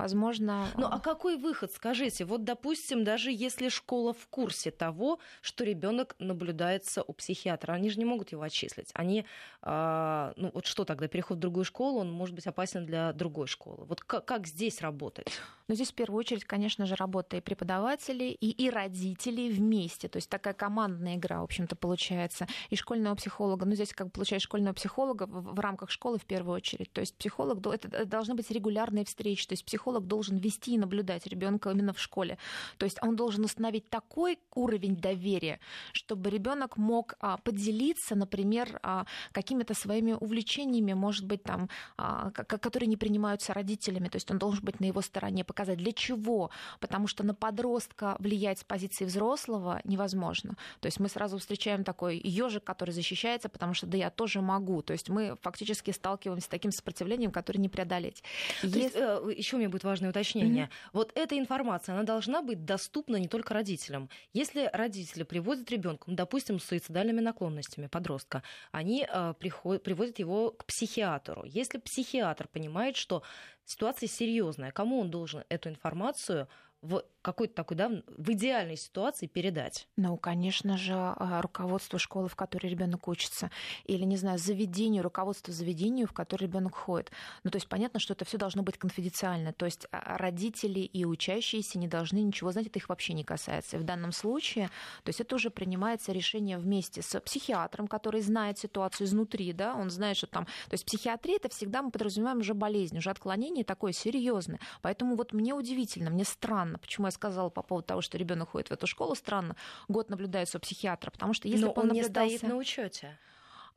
Возможно... 0.00 0.68
Ну 0.78 0.86
а 0.86 0.98
какой 0.98 1.36
выход, 1.36 1.72
скажите? 1.72 2.24
Вот, 2.24 2.42
допустим, 2.42 3.04
даже 3.04 3.30
если 3.30 3.68
школа 3.68 4.14
в 4.14 4.28
курсе 4.28 4.70
того, 4.70 5.18
что 5.42 5.62
ребенок 5.62 6.16
наблюдается 6.18 7.02
у 7.02 7.12
психиатра, 7.12 7.74
они 7.74 7.90
же 7.90 7.98
не 7.98 8.06
могут 8.06 8.32
его 8.32 8.42
отчислить. 8.42 8.88
Они, 8.94 9.26
э, 9.62 10.32
ну 10.36 10.50
вот 10.54 10.64
что 10.64 10.86
тогда, 10.86 11.06
переход 11.06 11.36
в 11.36 11.40
другую 11.40 11.64
школу, 11.64 12.00
он 12.00 12.10
может 12.10 12.34
быть 12.34 12.46
опасен 12.46 12.86
для 12.86 13.12
другой 13.12 13.46
школы. 13.46 13.84
Вот 13.84 14.00
как, 14.00 14.24
как 14.24 14.46
здесь 14.46 14.80
работать? 14.80 15.26
Ну 15.70 15.76
здесь 15.76 15.92
в 15.92 15.94
первую 15.94 16.18
очередь, 16.18 16.44
конечно 16.44 16.84
же, 16.84 16.96
работа 16.96 17.36
и 17.36 17.40
преподавателей, 17.40 18.32
и, 18.32 18.50
и 18.50 18.68
родителей 18.70 19.52
вместе. 19.52 20.08
То 20.08 20.16
есть 20.16 20.28
такая 20.28 20.52
командная 20.52 21.14
игра, 21.14 21.42
в 21.42 21.44
общем-то, 21.44 21.76
получается. 21.76 22.48
И 22.70 22.74
школьного 22.74 23.14
психолога. 23.14 23.66
Ну 23.66 23.76
здесь 23.76 23.92
как 23.92 24.08
бы 24.08 24.10
получается 24.10 24.46
школьного 24.46 24.74
психолога 24.74 25.28
в, 25.28 25.54
в 25.54 25.60
рамках 25.60 25.92
школы 25.92 26.18
в 26.18 26.24
первую 26.24 26.56
очередь. 26.56 26.92
То 26.92 27.00
есть 27.00 27.14
психолог, 27.14 27.64
это 27.64 28.04
должны 28.04 28.34
быть 28.34 28.50
регулярные 28.50 29.04
встречи. 29.04 29.46
То 29.46 29.52
есть 29.52 29.64
психолог 29.64 30.08
должен 30.08 30.38
вести 30.38 30.74
и 30.74 30.78
наблюдать 30.78 31.28
ребенка 31.28 31.70
именно 31.70 31.92
в 31.92 32.00
школе. 32.00 32.36
То 32.76 32.84
есть 32.84 32.98
он 33.00 33.14
должен 33.14 33.44
установить 33.44 33.88
такой 33.88 34.40
уровень 34.56 34.96
доверия, 34.96 35.60
чтобы 35.92 36.30
ребенок 36.30 36.78
мог 36.78 37.14
а, 37.20 37.36
поделиться, 37.36 38.16
например, 38.16 38.80
а, 38.82 39.06
какими-то 39.30 39.74
своими 39.74 40.14
увлечениями, 40.14 40.94
может 40.94 41.26
быть, 41.26 41.44
там, 41.44 41.68
а, 41.96 42.32
которые 42.32 42.88
не 42.88 42.96
принимаются 42.96 43.54
родителями. 43.54 44.08
То 44.08 44.16
есть 44.16 44.28
он 44.32 44.38
должен 44.38 44.64
быть 44.64 44.80
на 44.80 44.86
его 44.86 45.00
стороне, 45.00 45.44
показать 45.60 45.78
для 45.78 45.92
чего. 45.92 46.50
Потому 46.80 47.06
что 47.06 47.22
на 47.22 47.34
подростка 47.34 48.16
влиять 48.18 48.60
с 48.60 48.64
позиции 48.64 49.04
взрослого 49.04 49.80
невозможно. 49.84 50.56
То 50.80 50.86
есть 50.86 51.00
мы 51.00 51.08
сразу 51.08 51.36
встречаем 51.38 51.84
такой 51.84 52.18
ежик, 52.18 52.64
который 52.64 52.92
защищается, 52.92 53.48
потому 53.48 53.74
что 53.74 53.86
да, 53.86 53.98
я 53.98 54.10
тоже 54.10 54.40
могу. 54.40 54.82
То 54.82 54.94
есть 54.94 55.10
мы 55.10 55.36
фактически 55.42 55.90
сталкиваемся 55.90 56.46
с 56.46 56.48
таким 56.48 56.72
сопротивлением, 56.72 57.30
которое 57.30 57.58
не 57.58 57.68
преодолеть. 57.68 58.22
Есть, 58.62 58.96
э, 58.96 59.34
еще 59.36 59.58
меня 59.58 59.68
будет 59.68 59.84
важное 59.84 60.10
уточнение. 60.10 60.64
Mm-hmm. 60.64 60.90
Вот 60.92 61.12
эта 61.14 61.38
информация, 61.38 61.94
она 61.94 62.04
должна 62.04 62.42
быть 62.42 62.64
доступна 62.64 63.16
не 63.16 63.28
только 63.28 63.52
родителям. 63.52 64.08
Если 64.32 64.70
родители 64.72 65.24
приводят 65.24 65.70
ребенка, 65.70 66.04
ну, 66.06 66.14
допустим, 66.14 66.58
с 66.58 66.64
суицидальными 66.64 67.20
наклонностями 67.20 67.86
подростка, 67.86 68.42
они 68.72 69.06
э, 69.06 69.34
приход... 69.38 69.82
приводят 69.82 70.18
его 70.18 70.52
к 70.52 70.64
психиатру. 70.64 71.44
Если 71.44 71.78
психиатр 71.78 72.48
понимает, 72.48 72.96
что 72.96 73.22
ситуация 73.70 74.08
серьезная, 74.08 74.72
кому 74.72 75.00
он 75.00 75.10
должен 75.10 75.44
эту 75.48 75.68
информацию 75.68 76.48
в 76.82 77.04
какой-то 77.22 77.54
такой, 77.54 77.76
да, 77.76 77.90
в 78.06 78.32
идеальной 78.32 78.76
ситуации 78.76 79.26
передать? 79.26 79.88
Ну, 79.96 80.16
конечно 80.16 80.76
же, 80.76 80.94
а, 80.94 81.40
руководство 81.42 81.98
школы, 81.98 82.28
в 82.28 82.36
которой 82.36 82.68
ребенок 82.68 83.08
учится, 83.08 83.50
или, 83.84 84.04
не 84.04 84.16
знаю, 84.16 84.38
заведению, 84.38 85.02
руководство 85.02 85.52
заведению, 85.52 86.06
в 86.06 86.12
которое 86.12 86.46
ребенок 86.46 86.74
ходит. 86.74 87.10
Ну, 87.44 87.50
то 87.50 87.56
есть 87.56 87.68
понятно, 87.68 88.00
что 88.00 88.14
это 88.14 88.24
все 88.24 88.38
должно 88.38 88.62
быть 88.62 88.78
конфиденциально. 88.78 89.52
То 89.52 89.66
есть 89.66 89.86
а, 89.90 90.16
родители 90.16 90.80
и 90.80 91.04
учащиеся 91.04 91.78
не 91.78 91.88
должны 91.88 92.18
ничего 92.18 92.52
знать, 92.52 92.66
это 92.66 92.78
их 92.78 92.88
вообще 92.88 93.12
не 93.12 93.24
касается. 93.24 93.76
И 93.76 93.80
в 93.80 93.84
данном 93.84 94.12
случае, 94.12 94.68
то 95.02 95.10
есть 95.10 95.20
это 95.20 95.34
уже 95.34 95.50
принимается 95.50 96.12
решение 96.12 96.58
вместе 96.58 97.02
с 97.02 97.20
психиатром, 97.20 97.86
который 97.86 98.22
знает 98.22 98.58
ситуацию 98.58 99.06
изнутри, 99.06 99.52
да, 99.52 99.74
он 99.74 99.90
знает, 99.90 100.16
что 100.16 100.26
там... 100.26 100.44
То 100.44 100.74
есть 100.74 100.84
психиатрия 100.86 101.36
это 101.36 101.48
всегда 101.48 101.82
мы 101.82 101.90
подразумеваем 101.90 102.38
уже 102.38 102.54
болезнь, 102.54 102.98
уже 102.98 103.10
отклонение 103.10 103.64
такое 103.64 103.92
серьезное. 103.92 104.60
Поэтому 104.82 105.16
вот 105.16 105.32
мне 105.32 105.54
удивительно, 105.54 106.10
мне 106.10 106.24
странно, 106.24 106.78
почему 106.78 107.09
я 107.10 107.12
сказала 107.12 107.50
по 107.50 107.62
поводу 107.62 107.86
того, 107.86 108.00
что 108.00 108.18
ребенок 108.18 108.50
ходит 108.50 108.68
в 108.68 108.72
эту 108.72 108.86
школу, 108.86 109.14
странно, 109.14 109.56
год 109.88 110.10
наблюдается 110.10 110.58
у 110.58 110.60
психиатра, 110.60 111.10
потому 111.10 111.34
что 111.34 111.48
если 111.48 111.64
Но 111.64 111.72
он, 111.72 111.90
он 111.90 111.94
не 111.94 112.04
стоит 112.04 112.42
на 112.42 112.56
учете. 112.56 113.18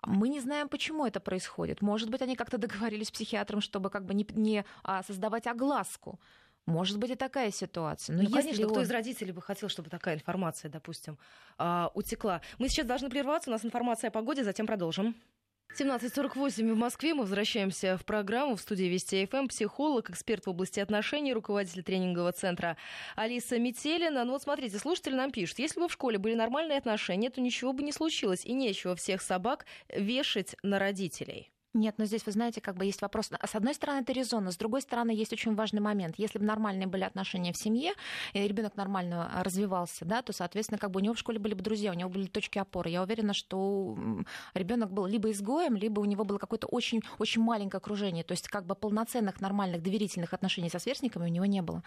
Мы 0.05 0.29
не 0.29 0.41
знаем, 0.41 0.67
почему 0.67 1.05
это 1.05 1.19
происходит. 1.19 1.81
Может 1.81 2.09
быть, 2.09 2.21
они 2.21 2.35
как-то 2.35 2.57
договорились 2.57 3.07
с 3.07 3.11
психиатром, 3.11 3.61
чтобы 3.61 3.89
как 3.89 4.05
бы 4.05 4.13
не, 4.13 4.27
не 4.31 4.65
а, 4.83 5.01
создавать 5.03 5.47
огласку. 5.47 6.19
Может 6.65 6.97
быть 6.97 7.11
и 7.11 7.15
такая 7.15 7.51
ситуация. 7.51 8.15
Но 8.15 8.23
ну, 8.23 8.29
конечно, 8.29 8.65
он... 8.65 8.71
кто 8.71 8.81
из 8.81 8.91
родителей 8.91 9.31
бы 9.31 9.41
хотел, 9.41 9.69
чтобы 9.69 9.89
такая 9.89 10.15
информация, 10.15 10.69
допустим, 10.69 11.17
а, 11.57 11.89
утекла. 11.93 12.41
Мы 12.57 12.69
сейчас 12.69 12.85
должны 12.85 13.09
прерваться. 13.09 13.49
У 13.49 13.53
нас 13.53 13.65
информация 13.65 14.09
о 14.09 14.11
погоде, 14.11 14.43
затем 14.43 14.67
продолжим. 14.67 15.15
17.48 15.74 16.72
в 16.72 16.77
Москве. 16.77 17.15
Мы 17.15 17.22
возвращаемся 17.22 17.98
в 17.98 18.06
программу 18.06 18.56
в 18.56 18.62
студии 18.62 18.84
Вести 18.84 19.25
ФМ. 19.25 19.48
Психолог, 19.48 20.12
эксперт 20.12 20.46
в 20.46 20.51
области 20.51 20.80
отношений, 20.80 21.34
руководитель 21.34 21.82
тренингового 21.82 22.32
центра 22.32 22.77
Алиса 23.15 23.58
Метелина. 23.58 24.24
Ну 24.24 24.34
вот 24.34 24.44
смотрите, 24.44 24.77
слушатели 24.77 25.15
нам 25.15 25.32
пишут, 25.32 25.58
если 25.58 25.80
бы 25.80 25.88
в 25.88 25.94
школе 25.94 26.20
были 26.20 26.36
нормальные 26.36 26.77
отношения, 26.77 27.32
то 27.32 27.42
ничего 27.42 27.74
бы 27.74 27.82
не 27.82 27.92
случилось. 27.92 28.46
И 28.46 28.53
нечего 28.53 28.96
всех 28.96 29.24
собак 29.24 29.65
вешать 29.89 30.56
на 30.62 30.77
родителей. 30.77 31.52
Нет, 31.74 31.96
но 31.98 32.06
здесь, 32.06 32.24
вы 32.25 32.32
знаете, 32.32 32.62
как 32.62 32.75
бы 32.75 32.86
есть 32.86 33.01
вопрос. 33.01 33.32
С 33.44 33.56
одной 33.56 33.74
стороны, 33.74 34.01
это 34.01 34.13
резонно, 34.13 34.51
с 34.51 34.58
другой 34.58 34.82
стороны, 34.82 35.10
есть 35.10 35.34
очень 35.34 35.56
важный 35.56 35.82
момент. 35.82 36.15
Если 36.18 36.38
бы 36.38 36.46
нормальные 36.46 36.86
были 36.86 37.03
отношения 37.03 37.51
в 37.51 37.58
семье, 37.58 37.94
и 38.34 38.48
ребенок 38.48 38.75
нормально 38.75 39.32
а, 39.34 39.44
развивался, 39.44 40.06
да, 40.06 40.22
то, 40.22 40.34
соответственно, 40.34 40.77
как 40.77 40.92
бы 40.92 41.00
у 41.00 41.03
него 41.03 41.15
в 41.15 41.20
школе 41.20 41.39
были 41.39 41.56
бы 41.56 41.63
друзья, 41.63 41.89
у 41.92 41.96
него 41.96 42.12
были 42.12 42.27
точки 42.27 42.60
опоры. 42.60 42.92
Я 42.92 43.01
уверена, 43.01 43.34
что 43.34 43.98
ребенок 44.53 44.92
был 44.92 45.08
либо 45.08 45.32
изгоем, 45.32 45.75
либо 45.75 46.00
у 46.00 46.06
него 46.06 46.25
было 46.25 46.38
какое-то 46.38 46.68
очень, 46.68 47.01
очень 47.18 47.42
маленькое 47.42 47.80
окружение. 47.80 48.24
То 48.24 48.34
есть, 48.34 48.50
как 48.50 48.68
бы 48.68 48.75
полноценных, 48.75 49.42
нормальных, 49.42 49.82
доверительных 49.82 50.34
отношений 50.34 50.70
со 50.70 50.77
сверстниками 50.77 51.24
у 51.25 51.27
него 51.27 51.46
не 51.46 51.63
было. 51.63 51.82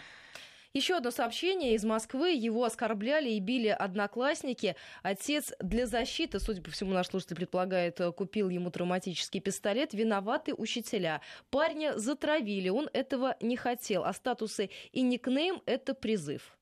Еще 0.77 0.99
одно 0.99 1.11
сообщение 1.11 1.75
из 1.75 1.85
Москвы. 1.87 2.33
Его 2.33 2.63
оскорбляли 2.63 3.31
и 3.31 3.41
били 3.41 3.69
одноклассники. 3.69 4.77
Отец 5.03 5.55
для 5.59 5.87
защиты, 5.87 6.39
судя 6.39 6.61
по 6.61 6.71
всему, 6.71 6.93
наш 6.93 7.07
слушатель 7.07 7.35
предполагает, 7.35 7.99
купил 8.15 8.51
ему 8.51 8.71
травматический 8.71 9.41
пистолет. 9.41 9.95
Виноваты 9.95 10.53
учителя. 10.53 11.23
Парня 11.49 11.97
затравили, 11.97 12.69
он 12.69 12.91
этого 12.93 13.39
не 13.41 13.57
хотел. 13.57 14.05
А 14.05 14.13
статусы 14.13 14.69
и 14.93 15.01
никнейм– 15.01 15.63
это 15.65 15.95
призыв. 15.95 16.56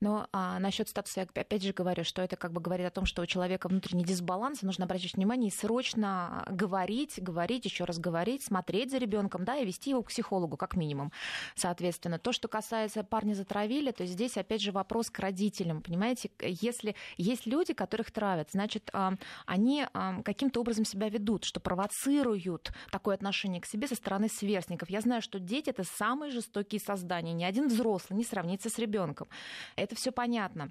Но 0.00 0.28
а, 0.32 0.58
насчет 0.58 0.88
статуса 0.88 1.20
я 1.20 1.40
опять 1.40 1.62
же 1.62 1.72
говорю, 1.72 2.04
что 2.04 2.22
это 2.22 2.36
как 2.36 2.52
бы 2.52 2.60
говорит 2.60 2.86
о 2.86 2.90
том, 2.90 3.04
что 3.04 3.22
у 3.22 3.26
человека 3.26 3.68
внутренний 3.68 4.04
дисбаланс, 4.04 4.62
нужно 4.62 4.84
обратить 4.84 5.14
внимание 5.14 5.48
и 5.48 5.54
срочно 5.54 6.44
говорить, 6.50 7.20
говорить, 7.22 7.64
еще 7.64 7.84
раз 7.84 7.98
говорить, 7.98 8.44
смотреть 8.44 8.90
за 8.90 8.98
ребенком, 8.98 9.44
да, 9.44 9.56
и 9.56 9.64
вести 9.64 9.90
его 9.90 10.02
к 10.02 10.08
психологу, 10.08 10.56
как 10.56 10.76
минимум. 10.76 11.12
Соответственно, 11.54 12.18
то, 12.18 12.32
что 12.32 12.48
касается 12.48 13.02
парня 13.02 13.34
затравили, 13.34 13.90
то 13.90 14.06
здесь 14.06 14.36
опять 14.36 14.62
же 14.62 14.72
вопрос 14.72 15.10
к 15.10 15.18
родителям. 15.18 15.82
Понимаете, 15.82 16.30
если 16.40 16.94
есть 17.16 17.46
люди, 17.46 17.72
которых 17.72 18.10
травят, 18.10 18.50
значит, 18.52 18.90
а, 18.92 19.14
они 19.46 19.86
а, 19.92 20.22
каким-то 20.22 20.60
образом 20.60 20.84
себя 20.84 21.08
ведут, 21.08 21.44
что 21.44 21.60
провоцируют 21.60 22.70
такое 22.90 23.14
отношение 23.14 23.60
к 23.60 23.66
себе 23.66 23.88
со 23.88 23.94
стороны 23.94 24.28
сверстников. 24.28 24.90
Я 24.90 25.00
знаю, 25.00 25.22
что 25.22 25.38
дети 25.38 25.70
это 25.70 25.84
самые 25.84 26.30
жестокие 26.30 26.80
создания. 26.80 27.32
Ни 27.32 27.44
один 27.44 27.68
взрослый 27.68 28.16
не 28.16 28.24
сравнится 28.24 28.70
с 28.70 28.78
ребенком. 28.78 29.28
Это 29.76 29.94
все 29.94 30.12
понятно. 30.12 30.70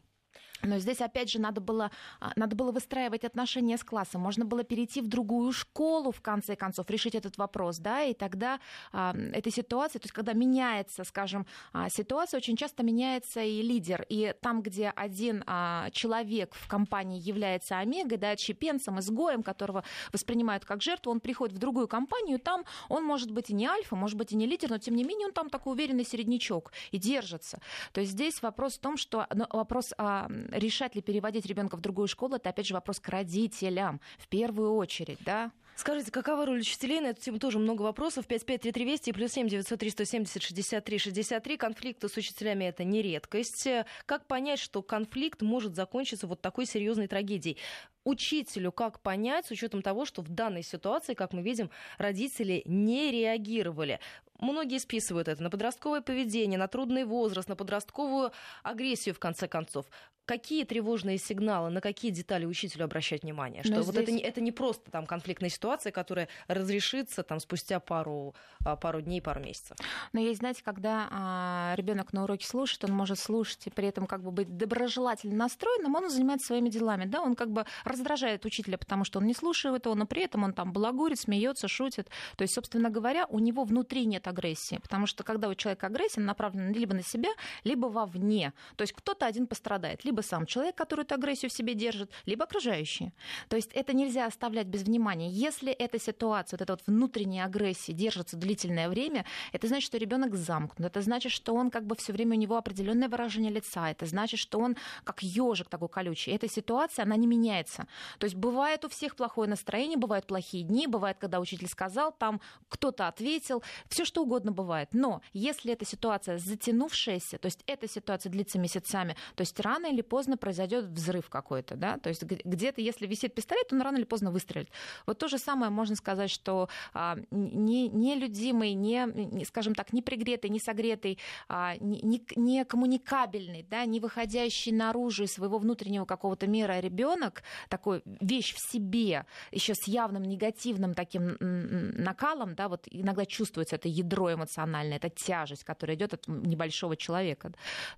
Но 0.61 0.79
здесь, 0.79 1.01
опять 1.01 1.29
же, 1.29 1.39
надо 1.39 1.61
было, 1.61 1.91
а, 2.19 2.31
надо 2.35 2.55
было 2.55 2.71
выстраивать 2.71 3.23
отношения 3.23 3.77
с 3.77 3.83
классом. 3.83 4.21
Можно 4.21 4.45
было 4.45 4.63
перейти 4.63 5.01
в 5.01 5.07
другую 5.07 5.51
школу, 5.51 6.11
в 6.11 6.21
конце 6.21 6.55
концов, 6.55 6.89
решить 6.89 7.15
этот 7.15 7.37
вопрос, 7.37 7.77
да, 7.77 8.03
и 8.03 8.13
тогда 8.13 8.59
а, 8.91 9.15
этой 9.33 9.51
ситуации, 9.51 9.99
то 9.99 10.05
есть 10.05 10.13
когда 10.13 10.33
меняется, 10.33 11.03
скажем, 11.03 11.45
а, 11.73 11.89
ситуация, 11.89 12.37
очень 12.37 12.55
часто 12.55 12.83
меняется 12.83 13.41
и 13.41 13.61
лидер. 13.61 14.05
И 14.09 14.33
там, 14.41 14.61
где 14.61 14.89
один 14.89 15.43
а, 15.45 15.89
человек 15.91 16.53
в 16.55 16.67
компании 16.67 17.19
является 17.19 17.77
омегой, 17.77 18.17
да, 18.17 18.31
отщепенцем, 18.31 18.99
изгоем, 18.99 19.43
которого 19.43 19.83
воспринимают 20.11 20.65
как 20.65 20.81
жертву, 20.81 21.11
он 21.11 21.19
приходит 21.19 21.55
в 21.55 21.59
другую 21.59 21.87
компанию, 21.87 22.39
там 22.39 22.63
он 22.89 23.03
может 23.03 23.31
быть 23.31 23.49
и 23.49 23.53
не 23.53 23.67
альфа, 23.67 23.95
может 23.95 24.17
быть 24.17 24.31
и 24.31 24.35
не 24.35 24.45
лидер, 24.45 24.69
но 24.69 24.77
тем 24.77 24.95
не 24.95 25.03
менее 25.03 25.27
он 25.27 25.33
там 25.33 25.49
такой 25.49 25.73
уверенный 25.73 26.05
середнячок 26.05 26.71
и 26.91 26.97
держится. 26.97 27.59
То 27.91 28.01
есть 28.01 28.13
здесь 28.13 28.41
вопрос 28.41 28.75
в 28.77 28.79
том, 28.79 28.97
что 28.97 29.27
ну, 29.33 29.45
вопрос 29.51 29.93
а, 29.97 30.27
решать 30.51 30.95
ли 30.95 31.01
переводить 31.01 31.45
ребенка 31.45 31.77
в 31.77 31.81
другую 31.81 32.07
школу, 32.07 32.35
это 32.35 32.49
опять 32.49 32.67
же 32.67 32.73
вопрос 32.73 32.99
к 32.99 33.09
родителям 33.09 34.01
в 34.17 34.27
первую 34.27 34.75
очередь, 34.75 35.19
да? 35.25 35.51
Скажите, 35.77 36.11
какова 36.11 36.47
роль 36.47 36.61
учителей? 36.61 36.99
На 37.01 37.09
эту 37.09 37.21
тему 37.21 37.37
тоже 37.37 37.59
много 37.59 37.83
вопросов. 37.83 38.25
553320 38.25 39.07
и 39.09 39.11
плюс 39.13 39.31
7 39.31 39.47
903 39.47 39.89
170 39.91 40.41
63 40.41 40.97
63. 40.97 41.57
Конфликты 41.57 42.09
с 42.09 42.17
учителями– 42.17 42.63
это 42.65 42.83
не 42.83 43.03
редкость. 43.03 43.67
Как 44.07 44.25
понять, 44.25 44.57
что 44.57 44.81
конфликт 44.81 45.43
может 45.43 45.75
закончиться 45.75 46.25
вот 46.25 46.41
такой 46.41 46.65
серьезной 46.65 47.07
трагедией? 47.07 47.57
Учителю 48.05 48.71
как 48.71 49.01
понять, 49.01 49.45
с 49.45 49.51
учетом 49.51 49.83
того, 49.83 50.05
что 50.05 50.23
в 50.23 50.29
данной 50.29 50.63
ситуации, 50.63 51.13
как 51.13 51.31
мы 51.31 51.43
видим, 51.43 51.69
родители 51.99 52.63
не 52.65 53.11
реагировали? 53.11 53.99
Многие 54.39 54.79
списывают 54.79 55.27
это 55.27 55.43
на 55.43 55.51
подростковое 55.51 56.01
поведение, 56.01 56.57
на 56.57 56.67
трудный 56.67 57.05
возраст, 57.05 57.49
на 57.49 57.55
подростковую 57.55 58.31
агрессию, 58.63 59.13
в 59.13 59.19
конце 59.19 59.47
концов. 59.47 59.85
Какие 60.27 60.65
тревожные 60.65 61.17
сигналы, 61.17 61.69
на 61.69 61.81
какие 61.81 62.11
детали 62.11 62.45
учителю 62.45 62.83
обращать 62.83 63.23
внимание? 63.23 63.63
Что 63.63 63.75
Но 63.75 63.81
вот 63.81 63.95
здесь... 63.95 64.03
это, 64.03 64.11
не, 64.11 64.21
это 64.21 64.41
не 64.41 64.51
просто 64.51 64.91
там 64.91 65.07
конфликтная 65.07 65.49
ситуация, 65.49 65.91
которая 65.91 66.27
разрешится 66.47 67.23
там 67.23 67.39
спустя 67.39 67.79
пару, 67.79 68.35
а, 68.63 68.75
пару 68.75 69.01
дней, 69.01 69.21
пару 69.21 69.39
месяцев. 69.39 69.77
Но 70.11 70.19
есть, 70.19 70.39
знаете, 70.39 70.61
когда 70.63 71.07
а, 71.09 71.73
ребенок 71.77 72.13
на 72.13 72.25
уроке 72.25 72.45
слушает, 72.45 72.83
он 72.83 72.91
может 72.91 73.17
слушать 73.17 73.65
и 73.67 73.69
при 73.69 73.87
этом 73.87 74.05
как 74.05 74.21
бы 74.21 74.31
быть 74.31 74.57
доброжелательно 74.57 75.35
настроенным, 75.35 75.95
он 75.95 76.09
занимается 76.09 76.47
своими 76.47 76.69
делами, 76.69 77.05
да, 77.05 77.21
он 77.21 77.35
как 77.35 77.51
бы 77.51 77.65
раздражает 77.85 78.45
учителя, 78.45 78.77
потому 78.77 79.05
что 79.05 79.19
он 79.19 79.25
не 79.25 79.33
слушает 79.33 79.85
его, 79.85 79.95
но 79.95 80.05
при 80.05 80.23
этом 80.23 80.43
он 80.43 80.53
там 80.53 80.73
балагурит, 80.73 81.19
смеется, 81.19 81.69
шутит. 81.69 82.09
То 82.35 82.41
есть, 82.41 82.53
собственно 82.53 82.89
говоря, 82.89 83.25
у 83.27 83.39
него 83.39 83.63
внутри 83.63 84.05
нет 84.05 84.27
агрессии, 84.27 84.79
потому 84.81 85.07
что 85.07 85.23
когда 85.23 85.47
у 85.47 85.55
человека 85.55 85.87
агрессия 85.87 86.19
направлена 86.19 86.71
либо 86.71 86.93
на 86.93 87.03
себя, 87.03 87.29
либо 87.63 87.87
вовне. 87.87 88.53
То 88.75 88.81
есть 88.81 88.93
кто-то 88.93 89.25
один 89.25 89.47
пострадает, 89.47 90.03
либо 90.03 90.16
сам 90.21 90.45
человек, 90.45 90.75
который 90.75 91.01
эту 91.01 91.15
агрессию 91.15 91.49
в 91.49 91.53
себе 91.53 91.73
держит, 91.73 92.11
либо 92.25 92.43
окружающие. 92.43 93.13
То 93.49 93.55
есть 93.55 93.71
это 93.73 93.93
нельзя 93.93 94.25
оставлять 94.25 94.67
без 94.67 94.83
внимания. 94.83 95.29
Если 95.29 95.71
эта 95.71 95.99
ситуация, 95.99 96.57
вот 96.57 96.61
эта 96.61 96.73
вот 96.73 96.81
внутренняя 96.87 97.45
агрессия 97.45 97.93
держится 97.93 98.37
длительное 98.37 98.89
время, 98.89 99.25
это 99.51 99.67
значит, 99.67 99.87
что 99.87 99.97
ребенок 99.97 100.35
замкнут, 100.35 100.87
это 100.87 101.01
значит, 101.01 101.31
что 101.31 101.53
он 101.53 101.69
как 101.69 101.85
бы 101.85 101.95
все 101.95 102.13
время 102.13 102.35
у 102.35 102.39
него 102.39 102.57
определенное 102.57 103.09
выражение 103.09 103.51
лица, 103.51 103.89
это 103.89 104.05
значит, 104.05 104.39
что 104.39 104.59
он 104.59 104.75
как 105.03 105.23
ежик 105.23 105.69
такой 105.69 105.89
колючий. 105.89 106.33
Эта 106.33 106.47
ситуация, 106.49 107.03
она 107.03 107.15
не 107.15 107.27
меняется. 107.27 107.87
То 108.19 108.25
есть 108.25 108.35
бывает 108.35 108.85
у 108.85 108.89
всех 108.89 109.15
плохое 109.15 109.49
настроение, 109.49 109.97
бывают 109.97 110.25
плохие 110.27 110.63
дни, 110.63 110.87
бывает, 110.87 111.17
когда 111.19 111.39
учитель 111.39 111.67
сказал, 111.67 112.11
там 112.11 112.41
кто-то 112.69 113.07
ответил, 113.07 113.63
все 113.87 114.05
что 114.05 114.23
угодно 114.23 114.51
бывает. 114.51 114.89
Но 114.93 115.21
если 115.33 115.73
эта 115.73 115.85
ситуация 115.85 116.37
затянувшаяся, 116.37 117.37
то 117.37 117.45
есть 117.45 117.63
эта 117.67 117.87
ситуация 117.87 118.31
длится 118.31 118.59
месяцами, 118.59 119.15
то 119.35 119.41
есть 119.41 119.59
рано 119.59 119.87
или 119.87 120.01
поздно 120.07 120.37
произойдет 120.37 120.85
взрыв 120.85 121.29
какой-то, 121.29 121.75
да, 121.75 121.97
то 121.97 122.09
есть 122.09 122.23
где-то, 122.23 122.81
если 122.81 123.07
висит 123.07 123.35
пистолет, 123.35 123.71
он 123.71 123.81
рано 123.81 123.97
или 123.97 124.05
поздно 124.05 124.31
выстрелит. 124.31 124.69
Вот 125.05 125.17
то 125.17 125.27
же 125.27 125.37
самое 125.37 125.71
можно 125.71 125.95
сказать, 125.95 126.31
что 126.31 126.69
а, 126.93 127.17
не, 127.31 127.89
не 127.89 128.15
людимый, 128.15 128.73
не, 128.73 129.05
не, 129.13 129.45
скажем 129.45 129.75
так, 129.75 129.93
не 129.93 130.01
пригретый, 130.01 130.49
не 130.49 130.59
согретый, 130.59 131.19
а, 131.47 131.75
не, 131.79 132.23
не 132.35 132.65
коммуникабельный, 132.65 133.65
да, 133.69 133.85
не 133.85 133.99
выходящий 133.99 134.71
наружу 134.71 135.23
из 135.23 135.33
своего 135.33 135.57
внутреннего 135.57 136.05
какого-то 136.05 136.47
мира 136.47 136.79
ребенок, 136.79 137.43
такой 137.69 138.01
вещь 138.05 138.53
в 138.53 138.59
себе, 138.71 139.25
еще 139.51 139.73
с 139.75 139.87
явным 139.87 140.23
негативным 140.23 140.93
таким 140.93 141.37
накалом, 141.39 142.55
да, 142.55 142.67
вот 142.67 142.87
иногда 142.89 143.25
чувствуется 143.25 143.75
это 143.75 143.87
ядро 143.87 144.33
эмоциональное, 144.33 144.97
эта 144.97 145.09
тяжесть, 145.09 145.63
которая 145.63 145.97
идет 145.97 146.13
от 146.13 146.27
небольшого 146.27 146.95
человека, 146.95 147.51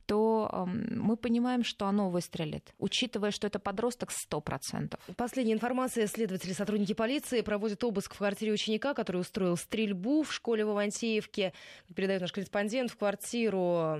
то 0.05 0.67
мы 0.67 1.17
понимаем, 1.17 1.63
что 1.63 1.85
оно 1.85 1.98
выстрелит, 2.07 2.73
учитывая, 2.77 3.31
что 3.31 3.47
это 3.47 3.59
подросток 3.59 4.11
100%. 4.11 4.97
Последняя 5.17 5.53
информация. 5.53 6.07
Следователи, 6.07 6.53
сотрудники 6.53 6.93
полиции 6.93 7.41
проводят 7.41 7.83
обыск 7.83 8.13
в 8.13 8.19
квартире 8.19 8.53
ученика, 8.53 8.93
который 8.93 9.19
устроил 9.19 9.57
стрельбу 9.57 10.23
в 10.23 10.31
школе 10.33 10.63
в 10.63 10.69
Авантеевке. 10.69 11.51
Передает 11.93 12.21
наш 12.21 12.31
корреспондент 12.31 12.91
в 12.91 12.95
квартиру, 12.95 13.97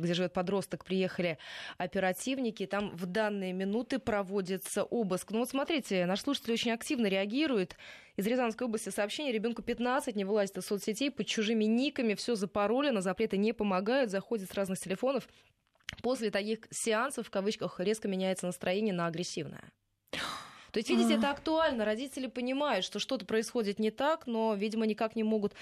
где 0.00 0.12
живет 0.12 0.34
подросток, 0.34 0.84
приехали 0.84 1.38
оперативники. 1.78 2.66
Там 2.66 2.90
в 2.94 3.06
данные 3.06 3.54
минуты 3.54 3.98
проводится 3.98 4.82
обыск. 4.84 5.30
Ну 5.30 5.38
вот 5.38 5.48
смотрите, 5.48 6.04
наш 6.04 6.20
слушатель 6.20 6.52
очень 6.52 6.72
активно 6.72 7.06
реагирует. 7.06 7.76
Из 8.16 8.26
Рязанской 8.26 8.66
области 8.66 8.88
сообщение. 8.88 9.32
Ребенку 9.32 9.62
15, 9.62 10.16
не 10.16 10.24
вылазит 10.24 10.58
из 10.58 10.66
соцсетей, 10.66 11.08
под 11.12 11.28
чужими 11.28 11.64
никами, 11.66 12.14
все 12.14 12.34
запаролено, 12.34 13.00
запреты 13.00 13.36
не 13.36 13.52
помогают, 13.52 14.10
заходит 14.10 14.50
с 14.50 14.54
разных 14.54 14.80
телефонов. 14.80 15.28
После 16.02 16.30
таких 16.30 16.60
сеансов, 16.70 17.26
в 17.26 17.30
кавычках, 17.30 17.80
резко 17.80 18.08
меняется 18.08 18.46
настроение 18.46 18.94
на 18.94 19.06
агрессивное. 19.06 19.64
То 20.70 20.78
есть, 20.80 20.90
видите, 20.90 21.14
это 21.14 21.30
актуально. 21.30 21.84
Родители 21.84 22.26
понимают, 22.26 22.84
что 22.84 22.98
что-то 22.98 23.24
происходит 23.24 23.78
не 23.78 23.90
так, 23.90 24.26
но, 24.26 24.54
видимо, 24.54 24.86
никак 24.86 25.16
не 25.16 25.22
могут 25.22 25.54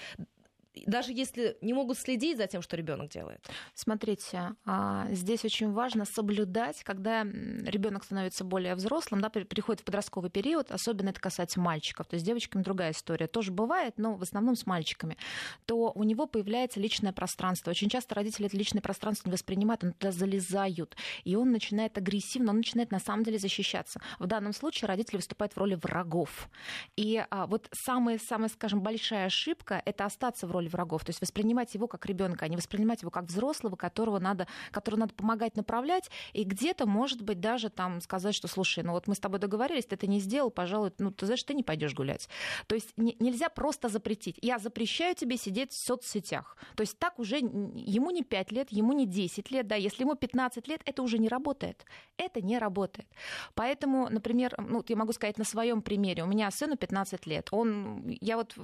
даже 0.85 1.11
если 1.11 1.57
не 1.61 1.73
могут 1.73 1.97
следить 1.97 2.37
за 2.37 2.47
тем, 2.47 2.61
что 2.61 2.75
ребенок 2.75 3.09
делает? 3.09 3.45
Смотрите, 3.73 4.55
а, 4.65 5.07
здесь 5.11 5.45
очень 5.45 5.71
важно 5.71 6.05
соблюдать, 6.05 6.83
когда 6.83 7.23
ребенок 7.23 8.03
становится 8.03 8.43
более 8.43 8.75
взрослым, 8.75 9.21
да, 9.21 9.29
приходит 9.29 9.81
в 9.81 9.85
подростковый 9.85 10.29
период, 10.29 10.71
особенно 10.71 11.09
это 11.09 11.19
касается 11.19 11.59
мальчиков, 11.59 12.07
то 12.07 12.15
есть 12.15 12.25
с 12.25 12.27
девочками 12.27 12.63
другая 12.63 12.91
история, 12.91 13.27
тоже 13.27 13.51
бывает, 13.51 13.95
но 13.97 14.15
в 14.15 14.21
основном 14.21 14.55
с 14.55 14.65
мальчиками, 14.65 15.17
то 15.65 15.91
у 15.93 16.03
него 16.03 16.27
появляется 16.27 16.79
личное 16.79 17.13
пространство. 17.13 17.71
Очень 17.71 17.89
часто 17.89 18.15
родители 18.15 18.47
это 18.47 18.57
личное 18.57 18.81
пространство 18.81 19.29
не 19.29 19.33
воспринимают, 19.33 19.83
он 19.83 19.93
туда 19.93 20.11
залезают, 20.11 20.95
и 21.23 21.35
он 21.35 21.51
начинает 21.51 21.97
агрессивно, 21.97 22.51
он 22.51 22.57
начинает 22.57 22.91
на 22.91 22.99
самом 22.99 23.23
деле 23.23 23.39
защищаться. 23.39 23.99
В 24.19 24.27
данном 24.27 24.53
случае 24.53 24.87
родители 24.87 25.17
выступают 25.17 25.53
в 25.53 25.57
роли 25.57 25.75
врагов. 25.75 26.49
И 26.95 27.23
а, 27.29 27.47
вот 27.47 27.67
самая, 27.73 28.19
самая, 28.19 28.49
скажем, 28.49 28.81
большая 28.81 29.25
ошибка— 29.25 29.81
это 29.85 30.05
остаться 30.05 30.47
в 30.47 30.51
роли 30.51 30.66
роли 30.67 30.69
врагов. 30.69 31.03
То 31.03 31.09
есть 31.09 31.21
воспринимать 31.21 31.73
его 31.73 31.87
как 31.87 32.05
ребенка, 32.05 32.45
а 32.45 32.47
не 32.47 32.57
воспринимать 32.57 33.01
его 33.01 33.11
как 33.11 33.25
взрослого, 33.25 33.75
которого 33.75 34.19
надо, 34.19 34.47
которого 34.71 35.01
надо 35.01 35.13
помогать 35.13 35.55
направлять. 35.55 36.09
И 36.33 36.43
где-то, 36.43 36.85
может 36.85 37.21
быть, 37.21 37.39
даже 37.39 37.69
там 37.69 38.01
сказать, 38.01 38.35
что 38.35 38.47
слушай, 38.47 38.83
ну 38.83 38.91
вот 38.91 39.07
мы 39.07 39.15
с 39.15 39.19
тобой 39.19 39.39
договорились, 39.39 39.85
ты 39.85 39.95
это 39.95 40.07
не 40.07 40.19
сделал, 40.19 40.51
пожалуй, 40.51 40.91
ну 40.99 41.11
ты 41.11 41.25
знаешь, 41.25 41.43
ты 41.43 41.53
не 41.53 41.63
пойдешь 41.63 41.93
гулять. 41.93 42.29
То 42.67 42.75
есть 42.75 42.89
не, 42.97 43.15
нельзя 43.19 43.49
просто 43.49 43.89
запретить. 43.89 44.37
Я 44.41 44.59
запрещаю 44.59 45.15
тебе 45.15 45.37
сидеть 45.37 45.71
в 45.71 45.77
соцсетях. 45.77 46.57
То 46.75 46.81
есть 46.81 46.97
так 46.99 47.19
уже 47.19 47.37
ему 47.37 48.11
не 48.11 48.23
5 48.23 48.51
лет, 48.51 48.71
ему 48.71 48.93
не 48.93 49.05
10 49.05 49.51
лет, 49.51 49.67
да, 49.67 49.75
если 49.75 50.03
ему 50.03 50.15
15 50.15 50.67
лет, 50.67 50.81
это 50.85 51.01
уже 51.01 51.17
не 51.17 51.29
работает. 51.29 51.85
Это 52.17 52.41
не 52.41 52.59
работает. 52.59 53.07
Поэтому, 53.53 54.09
например, 54.09 54.55
ну, 54.57 54.83
я 54.87 54.95
могу 54.95 55.13
сказать 55.13 55.37
на 55.37 55.43
своем 55.43 55.81
примере. 55.81 56.23
У 56.23 56.27
меня 56.27 56.51
сыну 56.51 56.77
15 56.77 57.27
лет. 57.27 57.47
Он, 57.51 58.07
я 58.21 58.37
вот 58.37 58.55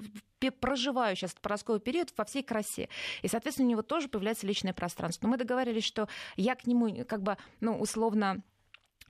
проживаю 0.52 1.16
сейчас 1.16 1.34
подростковый 1.34 1.80
период 1.84 2.12
во 2.18 2.26
всей 2.26 2.42
красе. 2.44 2.90
И, 3.22 3.28
соответственно, 3.28 3.68
у 3.68 3.72
него 3.72 3.82
тоже 3.84 4.08
появляется 4.08 4.48
личное 4.48 4.74
пространство. 4.74 5.28
Но 5.28 5.32
мы 5.32 5.38
договорились, 5.38 5.84
что 5.84 6.08
я 6.36 6.56
к 6.56 6.66
нему 6.66 7.06
как 7.06 7.22
бы, 7.22 7.38
ну, 7.60 7.78
условно, 7.80 8.42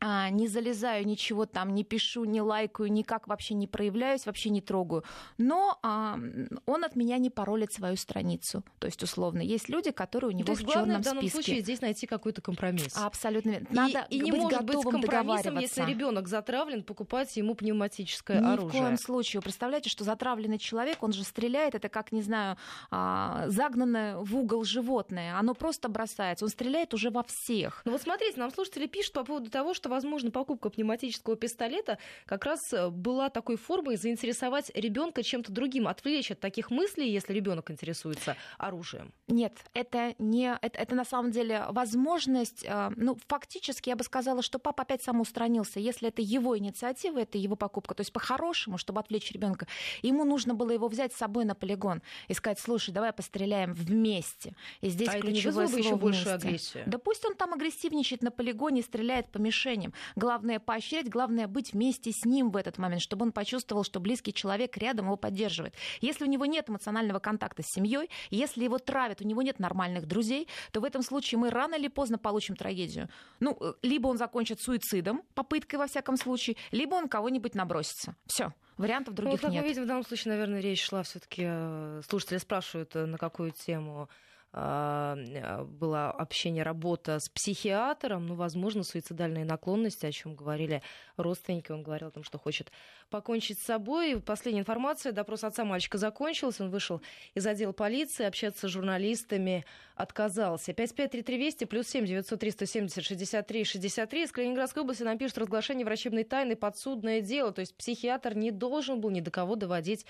не 0.04 0.48
залезаю, 0.48 1.06
ничего 1.06 1.46
там 1.46 1.74
не 1.74 1.84
пишу, 1.84 2.26
не 2.26 2.42
лайкаю, 2.42 2.92
никак 2.92 3.28
вообще 3.28 3.54
не 3.54 3.68
проявляюсь, 3.68 4.26
вообще 4.26 4.50
не 4.50 4.62
трогаю. 4.62 5.04
Но 5.38 5.80
а, 5.82 6.20
он 6.66 6.84
от 6.84 6.96
меня 6.96 7.18
не 7.18 7.30
паролит 7.30 7.72
свою 7.72 7.96
страницу. 7.96 8.63
То 8.80 8.88
есть, 8.88 9.02
условно, 9.02 9.42
есть 9.42 9.70
люди, 9.70 9.92
которые 9.92 10.32
у 10.32 10.34
него 10.34 10.46
То 10.46 10.52
есть, 10.52 10.63
в 10.63 10.70
черном 10.70 11.02
в 11.02 11.06
данном 11.06 11.22
списке. 11.22 11.42
случае 11.42 11.62
здесь 11.62 11.82
найти 11.82 12.06
какой-то 12.06 12.42
компромисс. 12.42 12.98
Абсолютно. 12.98 13.62
Надо 13.70 14.06
и, 14.10 14.18
и 14.18 14.22
не 14.22 14.32
быть 14.32 14.42
может 14.42 14.63
быть 14.63 14.84
компромиссом, 14.84 15.60
если 15.60 15.84
ребенок 15.86 16.28
затравлен, 16.28 16.84
покупать 16.84 17.36
ему 17.38 17.56
пневматическое 17.56 18.42
Ни 18.42 18.46
оружие. 18.46 18.66
Ни 18.66 18.70
в 18.70 18.82
коем 18.86 18.98
случае. 18.98 19.42
Представляете, 19.42 19.89
что 19.89 20.04
затравленный 20.04 20.58
человек, 20.58 21.02
он 21.02 21.13
же 21.13 21.24
стреляет, 21.24 21.76
это 21.76 21.89
как, 21.89 22.12
не 22.12 22.22
знаю, 22.22 22.58
а, 22.92 23.46
загнанное 23.48 24.18
в 24.18 24.36
угол 24.36 24.63
животное. 24.63 25.38
Оно 25.38 25.54
просто 25.54 25.88
бросается. 25.89 26.46
Он 26.46 26.50
стреляет 26.50 26.94
уже 26.94 27.10
во 27.10 27.24
всех. 27.24 27.82
Ну 27.86 27.94
вот 27.94 28.02
смотрите, 28.02 28.39
нам 28.39 28.52
слушатели 28.52 28.88
пишут 28.88 29.13
по 29.13 29.24
поводу 29.24 29.50
того, 29.50 29.74
что 29.74 29.92
возможно, 29.93 30.32
покупка 30.32 30.69
пневматического 30.69 31.36
пистолета 31.36 31.97
как 32.25 32.45
раз 32.45 32.60
э, 32.73 32.89
была 32.89 33.29
такой 33.29 33.56
формой 33.58 33.95
заинтересовать 33.95 34.71
ребенка 34.75 35.23
чем-то 35.23 35.51
другим, 35.51 35.88
отвлечь 35.88 36.32
от 36.32 36.39
таких 36.39 36.71
мыслей, 36.71 37.12
если 37.12 37.34
ребенок 37.34 37.71
интересуется 37.71 38.36
оружием. 38.58 39.13
Нет, 39.27 39.53
это 39.73 40.15
не 40.19 40.58
это, 40.62 40.79
это 40.79 40.95
на 40.95 41.06
самом 41.06 41.32
деле 41.32 41.65
возможность, 41.69 42.65
э, 42.65 42.91
ну, 42.95 43.17
фактически 43.27 43.89
я 43.89 43.95
бы 43.95 44.03
сказала, 44.03 44.41
что 44.41 44.60
папа 44.60 44.84
опять 44.84 45.03
самоустранился. 45.03 45.79
Если 45.79 46.08
это 46.08 46.21
его 46.21 46.58
инициатива, 46.58 47.19
это 47.19 47.38
его 47.38 47.56
покупка. 47.56 47.93
То 47.93 48.01
есть 48.01 48.12
по-хорошему, 48.12 48.77
чтобы 48.77 48.99
отвлечь 48.99 49.32
ребенка, 49.32 49.67
ему 50.01 50.25
нужно 50.25 50.53
было 50.56 50.71
его 50.71 50.88
взять 50.88 51.13
с 51.13 51.17
собой 51.17 51.45
на 51.45 51.56
полигон 51.56 52.01
и 52.27 52.34
сказать, 52.34 52.60
слушай, 52.60 52.91
давай 52.91 53.13
постреляем 53.13 53.73
вместе. 53.73 54.56
И 54.82 54.89
здесь 54.89 55.10
а 55.10 55.19
ключевое 55.19 55.65
это 55.65 55.75
не 55.75 55.79
слово 55.79 55.79
еще 55.79 55.95
вместе. 55.95 55.95
большую 55.95 56.36
агрессию. 56.36 56.84
Да 56.88 56.97
пусть 56.97 57.25
он 57.25 57.36
там 57.36 57.53
агрессивничает 57.53 58.21
на 58.23 58.32
полигоне, 58.32 58.82
стреляет 58.82 59.32
по 59.32 59.38
мишени 59.38 59.83
отношениям. 59.84 59.93
Главное 60.15 60.60
поощрять, 60.60 61.10
главное 61.10 61.48
быть 61.48 61.74
вместе 61.74 62.12
с 62.12 62.26
ним 62.26 62.52
в 62.52 62.58
этот 62.58 62.78
момент, 62.78 63.02
чтобы 63.02 63.26
он 63.26 63.32
почувствовал, 63.32 63.84
что 63.84 64.00
близкий 64.00 64.34
человек 64.34 64.78
рядом 64.78 65.06
его 65.06 65.17
поддерживает. 65.17 65.74
Если 66.02 66.24
у 66.24 66.28
него 66.28 66.46
нет 66.46 66.69
эмоционального 66.69 67.19
контакта 67.19 67.63
с 67.63 67.67
семьей, 67.67 68.10
если 68.30 68.63
его 68.63 68.80
травят, 68.80 69.22
у 69.22 69.26
него 69.26 69.41
нет 69.41 69.60
нормальных 69.60 70.08
друзей, 70.08 70.48
то 70.72 70.82
в 70.82 70.86
этом 70.86 71.02
случае 71.02 71.39
мы 71.39 71.50
рано 71.50 71.76
или 71.76 71.88
поздно 71.88 72.17
получим 72.17 72.56
трагедию. 72.56 73.10
Ну, 73.39 73.58
э, 73.60 73.74
либо 73.82 74.08
он 74.08 74.17
закончит 74.17 74.62
суицидом, 74.62 75.24
попыткой 75.34 75.80
во 75.80 75.88
всяком 75.88 76.17
случае, 76.17 76.56
либо 76.72 76.96
он 76.96 77.08
кого-нибудь 77.08 77.56
набросится. 77.56 78.15
Все. 78.26 78.54
Вариантов 78.78 79.13
других 79.13 79.41
ну, 79.41 79.48
как 79.48 79.52
нет. 79.52 79.62
мы 79.62 79.69
видим, 79.69 79.84
в 79.84 79.88
данном 79.88 80.04
случае, 80.04 80.34
наверное, 80.34 80.60
речь 80.60 80.84
шла 80.84 81.04
все-таки. 81.04 81.43
Э, 81.46 82.02
слушатели 82.08 82.39
спрашивают, 82.39 82.96
э, 82.96 83.06
на 83.06 83.17
какую 83.17 83.52
тему 83.52 84.10
было 84.54 86.12
общение, 86.12 86.62
работа 86.62 87.20
с 87.20 87.28
психиатром, 87.28 88.28
ну, 88.28 88.36
возможно, 88.36 88.84
суицидальные 88.84 89.46
наклонности, 89.46 90.06
о 90.06 90.12
чем 90.12 90.36
говорили 90.36 90.84
родственники. 91.18 91.72
Он 91.72 91.82
говорил 91.82 92.10
о 92.10 92.12
том, 92.12 92.24
что 92.24 92.38
хочет 92.38 92.72
покончить 93.10 93.60
с 93.60 93.63
собой. 93.63 94.22
Последняя 94.22 94.62
информация. 94.62 95.12
Допрос 95.12 95.44
отца 95.44 95.66
мальчика 95.66 95.98
закончился. 95.98 96.63
Он 96.63 96.70
вышел 96.70 97.02
из 97.34 97.48
отдела 97.48 97.72
полиции, 97.72 98.26
общаться 98.26 98.68
с 98.68 98.72
журналистами 98.72 99.66
отказался. 99.96 100.72
553320 100.72 101.68
плюс 101.68 101.88
7 101.88 102.06
903 102.06 102.52
170 102.52 103.04
63 103.04 103.63
63. 103.63 104.24
Из 104.24 104.32
Калининградской 104.32 104.84
области 104.84 105.02
нам 105.02 105.18
пишут 105.18 105.39
разглашение 105.39 105.84
врачебной 105.84 106.26
тайны 106.26 106.56
подсудное 106.56 107.22
дело. 107.22 107.52
То 107.52 107.62
есть 107.62 107.76
психиатр 107.76 108.36
не 108.36 108.52
должен 108.52 109.02
был 109.02 109.10
ни 109.10 109.20
до 109.20 109.32
кого 109.32 109.56
доводить 109.56 110.06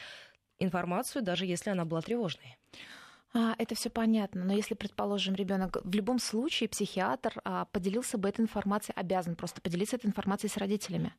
информацию, 0.60 1.24
даже 1.24 1.46
если 1.46 1.70
она 1.70 1.86
была 1.86 2.02
тревожной. 2.02 2.58
А, 3.36 3.56
это 3.58 3.74
все 3.74 3.90
понятно, 3.90 4.44
но 4.44 4.54
если, 4.54 4.76
предположим, 4.76 5.34
ребенок 5.34 5.78
в 5.84 5.94
любом 5.96 6.20
случае 6.20 6.70
психиатр 6.70 7.42
а, 7.44 7.66
поделился 7.66 8.18
бы 8.18 8.30
этой 8.30 8.42
информацией, 8.42 8.96
обязан 8.96 9.36
просто 9.36 9.60
поделиться 9.60 9.96
этой 9.96 10.08
информацией 10.08 10.52
с 10.52 10.58
родителями. 10.58 11.16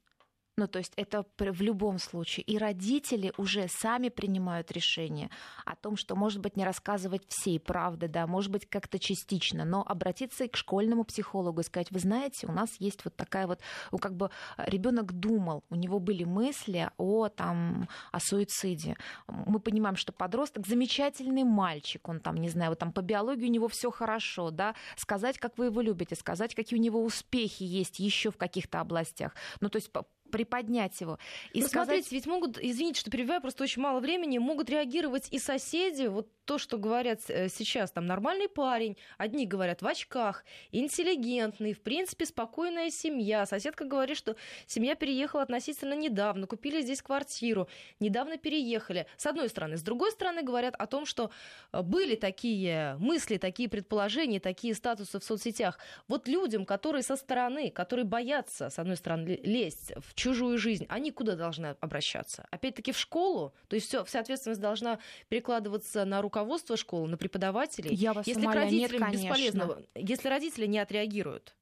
Ну, 0.57 0.69
то 0.69 0.79
есть 0.79 0.93
это 0.97 1.25
в 1.37 1.63
любом 1.63 1.99
случае. 1.99 2.45
И 2.45 2.59
родители 2.59 3.33
уже 3.37 3.67
сами 3.69 4.09
принимают 4.09 4.71
решение 4.71 5.31
о 5.65 5.75
том, 5.75 5.97
что, 5.97 6.15
может 6.15 6.41
быть, 6.41 6.57
не 6.57 6.65
рассказывать 6.65 7.25
всей 7.29 7.59
правды, 7.59 8.07
да, 8.07 8.29
может 8.29 8.53
быть, 8.53 8.69
как-то 8.69 9.01
частично, 9.01 9.65
но 9.65 9.83
обратиться 9.83 10.47
к 10.47 10.57
школьному 10.57 11.03
психологу 11.05 11.61
и 11.61 11.65
сказать, 11.65 11.91
вы 11.91 11.99
знаете, 11.99 12.47
у 12.47 12.53
нас 12.53 12.71
есть 12.79 13.05
вот 13.05 13.17
такая 13.17 13.49
вот, 13.49 13.61
ну, 13.91 13.99
как 13.99 14.15
бы 14.15 14.31
ребенок 14.57 15.13
думал, 15.13 15.65
у 15.71 15.75
него 15.75 15.99
были 15.99 16.23
мысли 16.23 16.89
о, 16.99 17.29
там, 17.29 17.89
о 18.13 18.21
суициде. 18.21 18.97
Мы 19.27 19.59
понимаем, 19.59 19.97
что 19.97 20.13
подросток 20.13 20.69
замечательный 20.69 21.43
мальчик, 21.43 22.09
он 22.09 22.21
там, 22.21 22.37
не 22.37 22.49
знаю, 22.49 22.71
вот 22.71 22.79
там 22.79 22.93
по 22.93 23.03
биологии 23.03 23.47
у 23.47 23.53
него 23.53 23.67
все 23.67 23.91
хорошо, 23.91 24.53
да, 24.53 24.77
сказать, 24.97 25.39
как 25.39 25.59
вы 25.59 25.67
его 25.67 25.81
любите, 25.81 26.15
сказать, 26.15 26.55
какие 26.55 26.79
у 26.79 26.83
него 26.83 27.03
успехи 27.03 27.65
есть 27.65 27.99
еще 27.99 28.31
в 28.31 28.37
каких-то 28.37 28.81
областях. 28.81 29.35
Ну, 29.61 29.69
то 29.69 29.79
есть 29.79 29.91
приподнять 30.31 31.01
его. 31.01 31.19
И 31.53 31.61
ну, 31.61 31.69
сказать... 31.69 31.87
смотрите, 31.89 32.09
ведь 32.15 32.27
могут, 32.27 32.59
извините, 32.59 33.01
что 33.01 33.11
перебиваю, 33.11 33.41
просто 33.41 33.65
очень 33.65 33.83
мало 33.83 34.01
времени, 34.01 34.39
могут 34.39 34.71
реагировать 34.71 35.29
и 35.31 35.39
соседи, 35.39 36.07
вот 36.07 36.29
то, 36.45 36.59
что 36.59 36.79
говорят 36.79 37.21
э, 37.29 37.49
сейчас, 37.49 37.91
там, 37.91 38.07
нормальный 38.07 38.49
парень, 38.49 38.97
одни 39.19 39.47
говорят 39.47 39.83
в 39.83 39.87
очках, 39.87 40.45
интеллигентный, 40.73 41.73
в 41.73 41.81
принципе, 41.81 42.27
спокойная 42.27 42.91
семья. 42.91 43.47
Соседка 43.47 43.85
говорит, 43.85 44.17
что 44.17 44.37
семья 44.67 44.95
переехала 44.95 45.43
относительно 45.43 45.95
недавно, 45.95 46.47
купили 46.47 46.83
здесь 46.83 47.03
квартиру, 47.03 47.69
недавно 48.01 48.37
переехали. 48.37 49.07
С 49.17 49.27
одной 49.27 49.49
стороны. 49.49 49.77
С 49.77 49.83
другой 49.83 50.13
стороны, 50.13 50.43
говорят 50.43 50.75
о 50.77 50.87
том, 50.87 51.07
что 51.07 51.31
э, 51.73 51.83
были 51.83 52.15
такие 52.15 52.97
мысли, 52.99 53.39
такие 53.39 53.69
предположения, 53.69 54.41
такие 54.41 54.75
статусы 54.75 55.19
в 55.19 55.25
соцсетях. 55.25 55.79
Вот 56.09 56.29
людям, 56.29 56.67
которые 56.67 57.03
со 57.03 57.17
стороны, 57.17 57.71
которые 57.71 58.05
боятся, 58.05 58.71
с 58.71 58.79
одной 58.79 58.97
стороны, 58.97 59.41
лезть 59.43 59.93
в 59.97 60.15
чужую 60.15 60.59
жизнь, 60.59 60.87
они 60.89 61.11
куда 61.11 61.37
должны 61.37 61.77
обращаться? 61.81 62.47
Опять-таки 62.51 62.93
в 62.93 62.99
школу? 62.99 63.55
То 63.69 63.77
есть 63.77 63.89
все, 63.89 64.05
вся 64.05 64.21
ответственность 64.21 64.61
должна 64.61 64.99
перекладываться 65.29 66.05
на 66.05 66.21
руку 66.21 66.34
руководство 66.35 66.77
школы, 66.77 67.09
на 67.09 67.17
преподавателей. 67.17 67.95
Я 67.95 68.13
вас 68.13 68.27
если 68.27 68.43
умоляю, 68.43 68.69
к 68.69 68.73
родителям 68.73 69.11
нет, 69.11 69.23
бесполезно, 69.23 69.79
если 69.95 70.29
родители 70.29 70.67
не 70.67 70.79
отреагируют. 70.79 71.55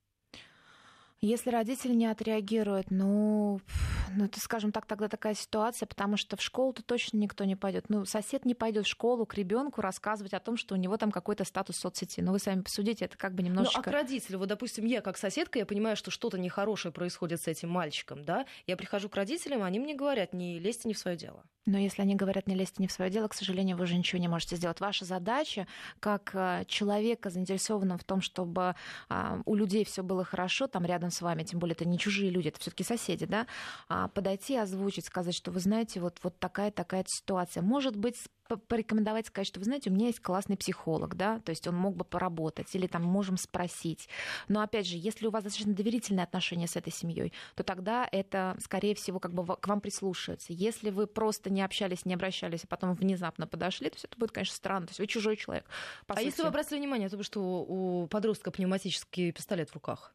Если 1.25 1.51
родители 1.51 1.95
не 1.95 2.07
отреагируют, 2.07 2.91
ну, 2.91 3.61
ну, 4.17 4.25
это, 4.25 4.41
скажем 4.41 4.73
так, 4.73 4.87
тогда 4.87 5.07
такая 5.07 5.35
ситуация, 5.35 5.87
потому 5.87 6.17
что 6.17 6.37
в 6.37 6.43
школу-то 6.43 6.83
точно 6.83 7.19
никто 7.19 7.45
не 7.45 7.55
пойдет. 7.55 7.85
Ну, 7.89 8.05
сосед 8.05 8.45
не 8.45 8.55
пойдет 8.55 8.87
в 8.87 8.89
школу 8.89 9.25
к 9.25 9.35
ребенку 9.35 9.81
рассказывать 9.81 10.35
о 10.35 10.41
том, 10.41 10.57
что 10.57 10.75
у 10.75 10.79
него 10.79 10.97
там 10.97 11.13
какой-то 11.13 11.45
статус 11.45 11.77
в 11.77 11.81
соцсети. 11.81 12.21
Ну, 12.21 12.33
вы 12.33 12.41
сами 12.41 12.63
посудите, 12.63 13.05
это 13.05 13.17
как 13.17 13.35
бы 13.35 13.45
немножечко... 13.45 13.79
Ну, 13.79 13.83
а 13.83 13.85
к 13.85 13.93
родителю, 13.93 14.39
вот, 14.39 14.49
допустим, 14.49 14.85
я 14.85 15.01
как 15.01 15.17
соседка, 15.17 15.61
я 15.61 15.67
понимаю, 15.67 15.97
что 15.97 16.11
что-то 16.11 16.39
нехорошее 16.39 16.93
происходит 16.93 17.41
с 17.41 17.47
этим 17.47 17.71
мальчиком, 17.71 18.25
да, 18.25 18.45
я 18.67 18.77
прихожу 18.77 19.09
к 19.09 19.15
родителям, 19.15 19.63
они 19.63 19.79
мне 19.79 19.95
говорят, 19.95 20.33
не 20.33 20.59
лезьте 20.59 20.89
не 20.89 20.95
в 20.95 20.99
свое 20.99 21.17
дело. 21.17 21.45
Но 21.65 21.79
если 21.79 22.03
они 22.03 22.17
говорят, 22.17 22.49
не 22.49 22.57
лезьте 22.57 22.77
не 22.79 22.89
в 22.89 22.93
свое 22.93 23.09
дело, 23.09 23.29
к 23.29 23.35
сожалению, 23.35 23.77
вы 23.77 23.85
уже 23.85 23.97
ничего 23.97 24.21
не 24.21 24.27
можете 24.27 24.57
сделать. 24.57 24.81
Ваша 24.81 25.05
задача, 25.05 25.69
как 26.01 26.33
э, 26.35 26.65
человека, 26.67 27.31
заинтересованного 27.31 27.99
в 27.99 28.05
том, 28.05 28.21
чтобы 28.21 28.75
а, 29.09 29.41
у 29.45 29.55
людей 29.55 29.85
все 29.85 30.03
было 30.03 30.25
хорошо, 30.25 30.67
там 30.67 30.85
рядом 30.85 31.12
с 31.13 31.23
вами, 31.23 31.45
тем 31.45 31.59
более 31.59 31.75
это 31.75 31.85
не 31.85 31.99
чужие 31.99 32.31
люди, 32.31 32.49
это 32.49 32.61
все-таки 32.61 32.85
соседи, 32.85 33.27
да, 33.27 33.47
а, 33.89 34.09
подойти, 34.09 34.57
озвучить, 34.57 35.07
сказать, 35.07 35.35
что 35.35 35.51
вы 35.51 35.61
знаете, 35.61 36.01
вот, 36.01 36.19
вот 36.23 36.39
такая-такая 36.39 37.05
ситуация. 37.07 37.63
Может 37.63 37.97
быть, 37.97 38.17
порекомендовать, 38.57 39.27
сказать, 39.27 39.47
что, 39.47 39.61
вы 39.61 39.65
знаете, 39.65 39.91
у 39.91 39.93
меня 39.93 40.07
есть 40.07 40.21
классный 40.21 40.57
психолог, 40.57 41.17
да, 41.17 41.41
то 41.41 41.51
есть 41.51 41.67
он 41.67 41.77
мог 41.77 41.97
бы 41.97 42.05
поработать, 42.05 42.75
или 42.75 42.87
там 42.87 43.03
можем 43.03 43.37
спросить. 43.37 44.09
Но, 44.49 44.61
опять 44.61 44.87
же, 44.87 44.97
если 44.97 45.27
у 45.27 45.31
вас 45.31 45.45
достаточно 45.45 45.75
доверительные 45.75 46.25
отношения 46.25 46.67
с 46.67 46.77
этой 46.77 46.93
семьей, 46.93 47.33
то 47.55 47.63
тогда 47.63 48.09
это, 48.11 48.57
скорее 48.61 48.95
всего, 48.95 49.19
как 49.19 49.33
бы 49.33 49.57
к 49.57 49.67
вам 49.67 49.81
прислушивается. 49.81 50.53
Если 50.53 50.91
вы 50.91 51.07
просто 51.07 51.51
не 51.51 51.63
общались, 51.63 52.05
не 52.05 52.15
обращались, 52.15 52.65
а 52.65 52.67
потом 52.67 52.95
внезапно 52.95 53.47
подошли, 53.47 53.89
то 53.89 53.95
есть 53.95 54.05
это 54.05 54.19
будет, 54.19 54.33
конечно, 54.33 54.55
странно. 54.55 54.87
То 54.87 54.91
есть 54.91 55.01
вы 55.01 55.07
чужой 55.07 55.37
человек. 55.37 55.65
а 56.07 56.15
сути. 56.15 56.27
если 56.27 56.43
вы 56.43 56.49
обратили 56.49 56.79
внимание, 56.79 57.09
то 57.09 57.23
что 57.23 57.41
у 57.41 58.07
подростка 58.09 58.51
пневматический 58.51 59.33
пистолет 59.33 59.71
в 59.71 59.75
руках? 59.75 60.15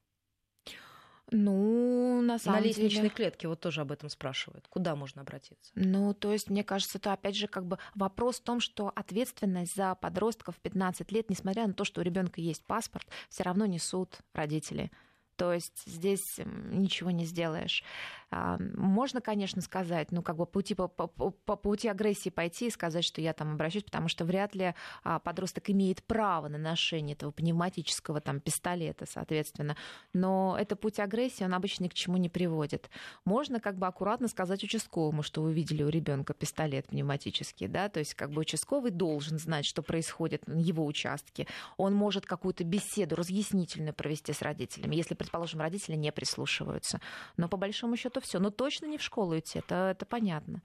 Ну, 1.31 2.21
на 2.21 2.39
самом 2.39 2.61
на 2.61 2.65
лестничной 2.65 3.01
деле... 3.03 3.09
клетке 3.09 3.47
вот 3.47 3.59
тоже 3.59 3.81
об 3.81 3.91
этом 3.91 4.09
спрашивают. 4.09 4.65
Куда 4.69 4.95
можно 4.95 5.21
обратиться? 5.21 5.71
Ну, 5.75 6.13
то 6.13 6.31
есть, 6.31 6.49
мне 6.49 6.63
кажется, 6.63 6.97
это 6.97 7.11
опять 7.11 7.35
же 7.35 7.47
как 7.47 7.65
бы 7.65 7.77
вопрос 7.95 8.39
в 8.39 8.43
том, 8.43 8.61
что 8.61 8.91
ответственность 8.95 9.75
за 9.75 9.95
подростков 9.95 10.55
в 10.55 10.59
15 10.59 11.11
лет, 11.11 11.29
несмотря 11.29 11.67
на 11.67 11.73
то, 11.73 11.83
что 11.83 11.99
у 12.01 12.03
ребенка 12.03 12.39
есть 12.39 12.63
паспорт, 12.65 13.07
все 13.29 13.43
равно 13.43 13.65
несут 13.65 14.19
родители. 14.33 14.89
То 15.35 15.53
есть 15.53 15.83
здесь 15.85 16.39
ничего 16.71 17.11
не 17.11 17.25
сделаешь. 17.25 17.83
А, 18.29 18.57
можно, 18.75 19.21
конечно, 19.21 19.61
сказать, 19.61 20.11
ну, 20.11 20.21
как 20.21 20.35
бы 20.35 20.45
пути, 20.45 20.75
по, 20.75 20.87
по, 20.87 21.07
по 21.07 21.55
пути 21.55 21.87
агрессии 21.87 22.29
пойти 22.29 22.67
и 22.67 22.71
сказать, 22.71 23.05
что 23.05 23.21
я 23.21 23.33
там 23.33 23.53
обращусь, 23.53 23.83
потому 23.83 24.09
что 24.09 24.25
вряд 24.25 24.53
ли 24.53 24.73
а, 25.03 25.19
подросток 25.19 25.69
имеет 25.69 26.03
право 26.03 26.49
на 26.49 26.57
ношение 26.57 27.15
этого 27.15 27.31
пневматического 27.31 28.19
там 28.19 28.41
пистолета, 28.41 29.05
соответственно. 29.09 29.77
Но 30.13 30.57
это 30.59 30.75
путь 30.75 30.99
агрессии, 30.99 31.43
он 31.43 31.53
обычно 31.53 31.85
ни 31.85 31.87
к 31.87 31.93
чему 31.93 32.17
не 32.17 32.27
приводит. 32.27 32.89
Можно 33.23 33.61
как 33.61 33.77
бы 33.77 33.87
аккуратно 33.87 34.27
сказать 34.27 34.63
участковому, 34.63 35.23
что 35.23 35.41
вы 35.41 35.53
видели 35.53 35.83
у 35.83 35.89
ребенка 35.89 36.33
пистолет 36.33 36.87
пневматический, 36.87 37.67
да, 37.67 37.87
то 37.87 37.99
есть 37.99 38.13
как 38.13 38.31
бы 38.31 38.41
участковый 38.41 38.91
должен 38.91 39.39
знать, 39.39 39.65
что 39.65 39.81
происходит 39.81 40.47
на 40.47 40.59
его 40.59 40.85
участке. 40.85 41.47
Он 41.77 41.93
может 41.93 42.25
какую-то 42.25 42.65
беседу 42.65 43.15
разъяснительную 43.15 43.93
провести 43.93 44.33
с 44.33 44.41
родителями, 44.41 44.95
если, 44.95 45.15
предположим, 45.15 45.61
родители 45.61 45.95
не 45.95 46.11
прислушиваются. 46.11 46.99
Но 47.37 47.47
по 47.47 47.55
большому 47.55 47.95
счету 47.95 48.16
то 48.17 48.21
все. 48.21 48.39
Но 48.39 48.49
точно 48.49 48.87
не 48.87 48.97
в 48.97 49.01
школу 49.01 49.37
идти, 49.37 49.59
это, 49.59 49.89
это 49.91 50.05
понятно. 50.05 50.61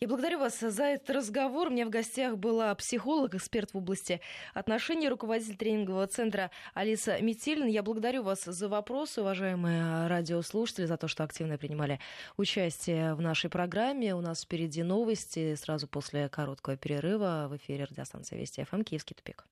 Я 0.00 0.08
благодарю 0.08 0.38
вас 0.38 0.60
за 0.60 0.84
этот 0.84 1.08
разговор. 1.08 1.68
У 1.68 1.70
меня 1.70 1.86
в 1.86 1.90
гостях 1.90 2.36
была 2.36 2.74
психолог, 2.74 3.34
эксперт 3.34 3.72
в 3.72 3.78
области 3.78 4.20
отношений, 4.52 5.08
руководитель 5.08 5.56
тренингового 5.56 6.06
центра 6.06 6.50
Алиса 6.74 7.22
Метелин. 7.22 7.68
Я 7.68 7.82
благодарю 7.82 8.22
вас 8.22 8.44
за 8.44 8.68
вопросы, 8.68 9.22
уважаемые 9.22 10.08
радиослушатели, 10.08 10.84
за 10.84 10.98
то, 10.98 11.08
что 11.08 11.24
активно 11.24 11.56
принимали 11.56 12.00
участие 12.36 13.14
в 13.14 13.22
нашей 13.22 13.48
программе. 13.48 14.14
У 14.14 14.20
нас 14.20 14.42
впереди 14.42 14.82
новости. 14.82 15.54
Сразу 15.54 15.88
после 15.88 16.28
короткого 16.28 16.76
перерыва 16.76 17.46
в 17.48 17.56
эфире 17.56 17.84
радиостанции 17.84 18.36
Вести 18.36 18.64
ФМ 18.64 18.82
«Киевский 18.82 19.16
тупик». 19.16 19.46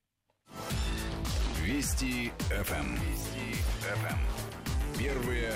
Вести 1.63 2.31
ФМ. 2.51 2.95
Вести 2.97 3.55
ФМ. 3.81 4.99
Первые 4.99 5.53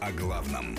о 0.00 0.12
главном. 0.12 0.76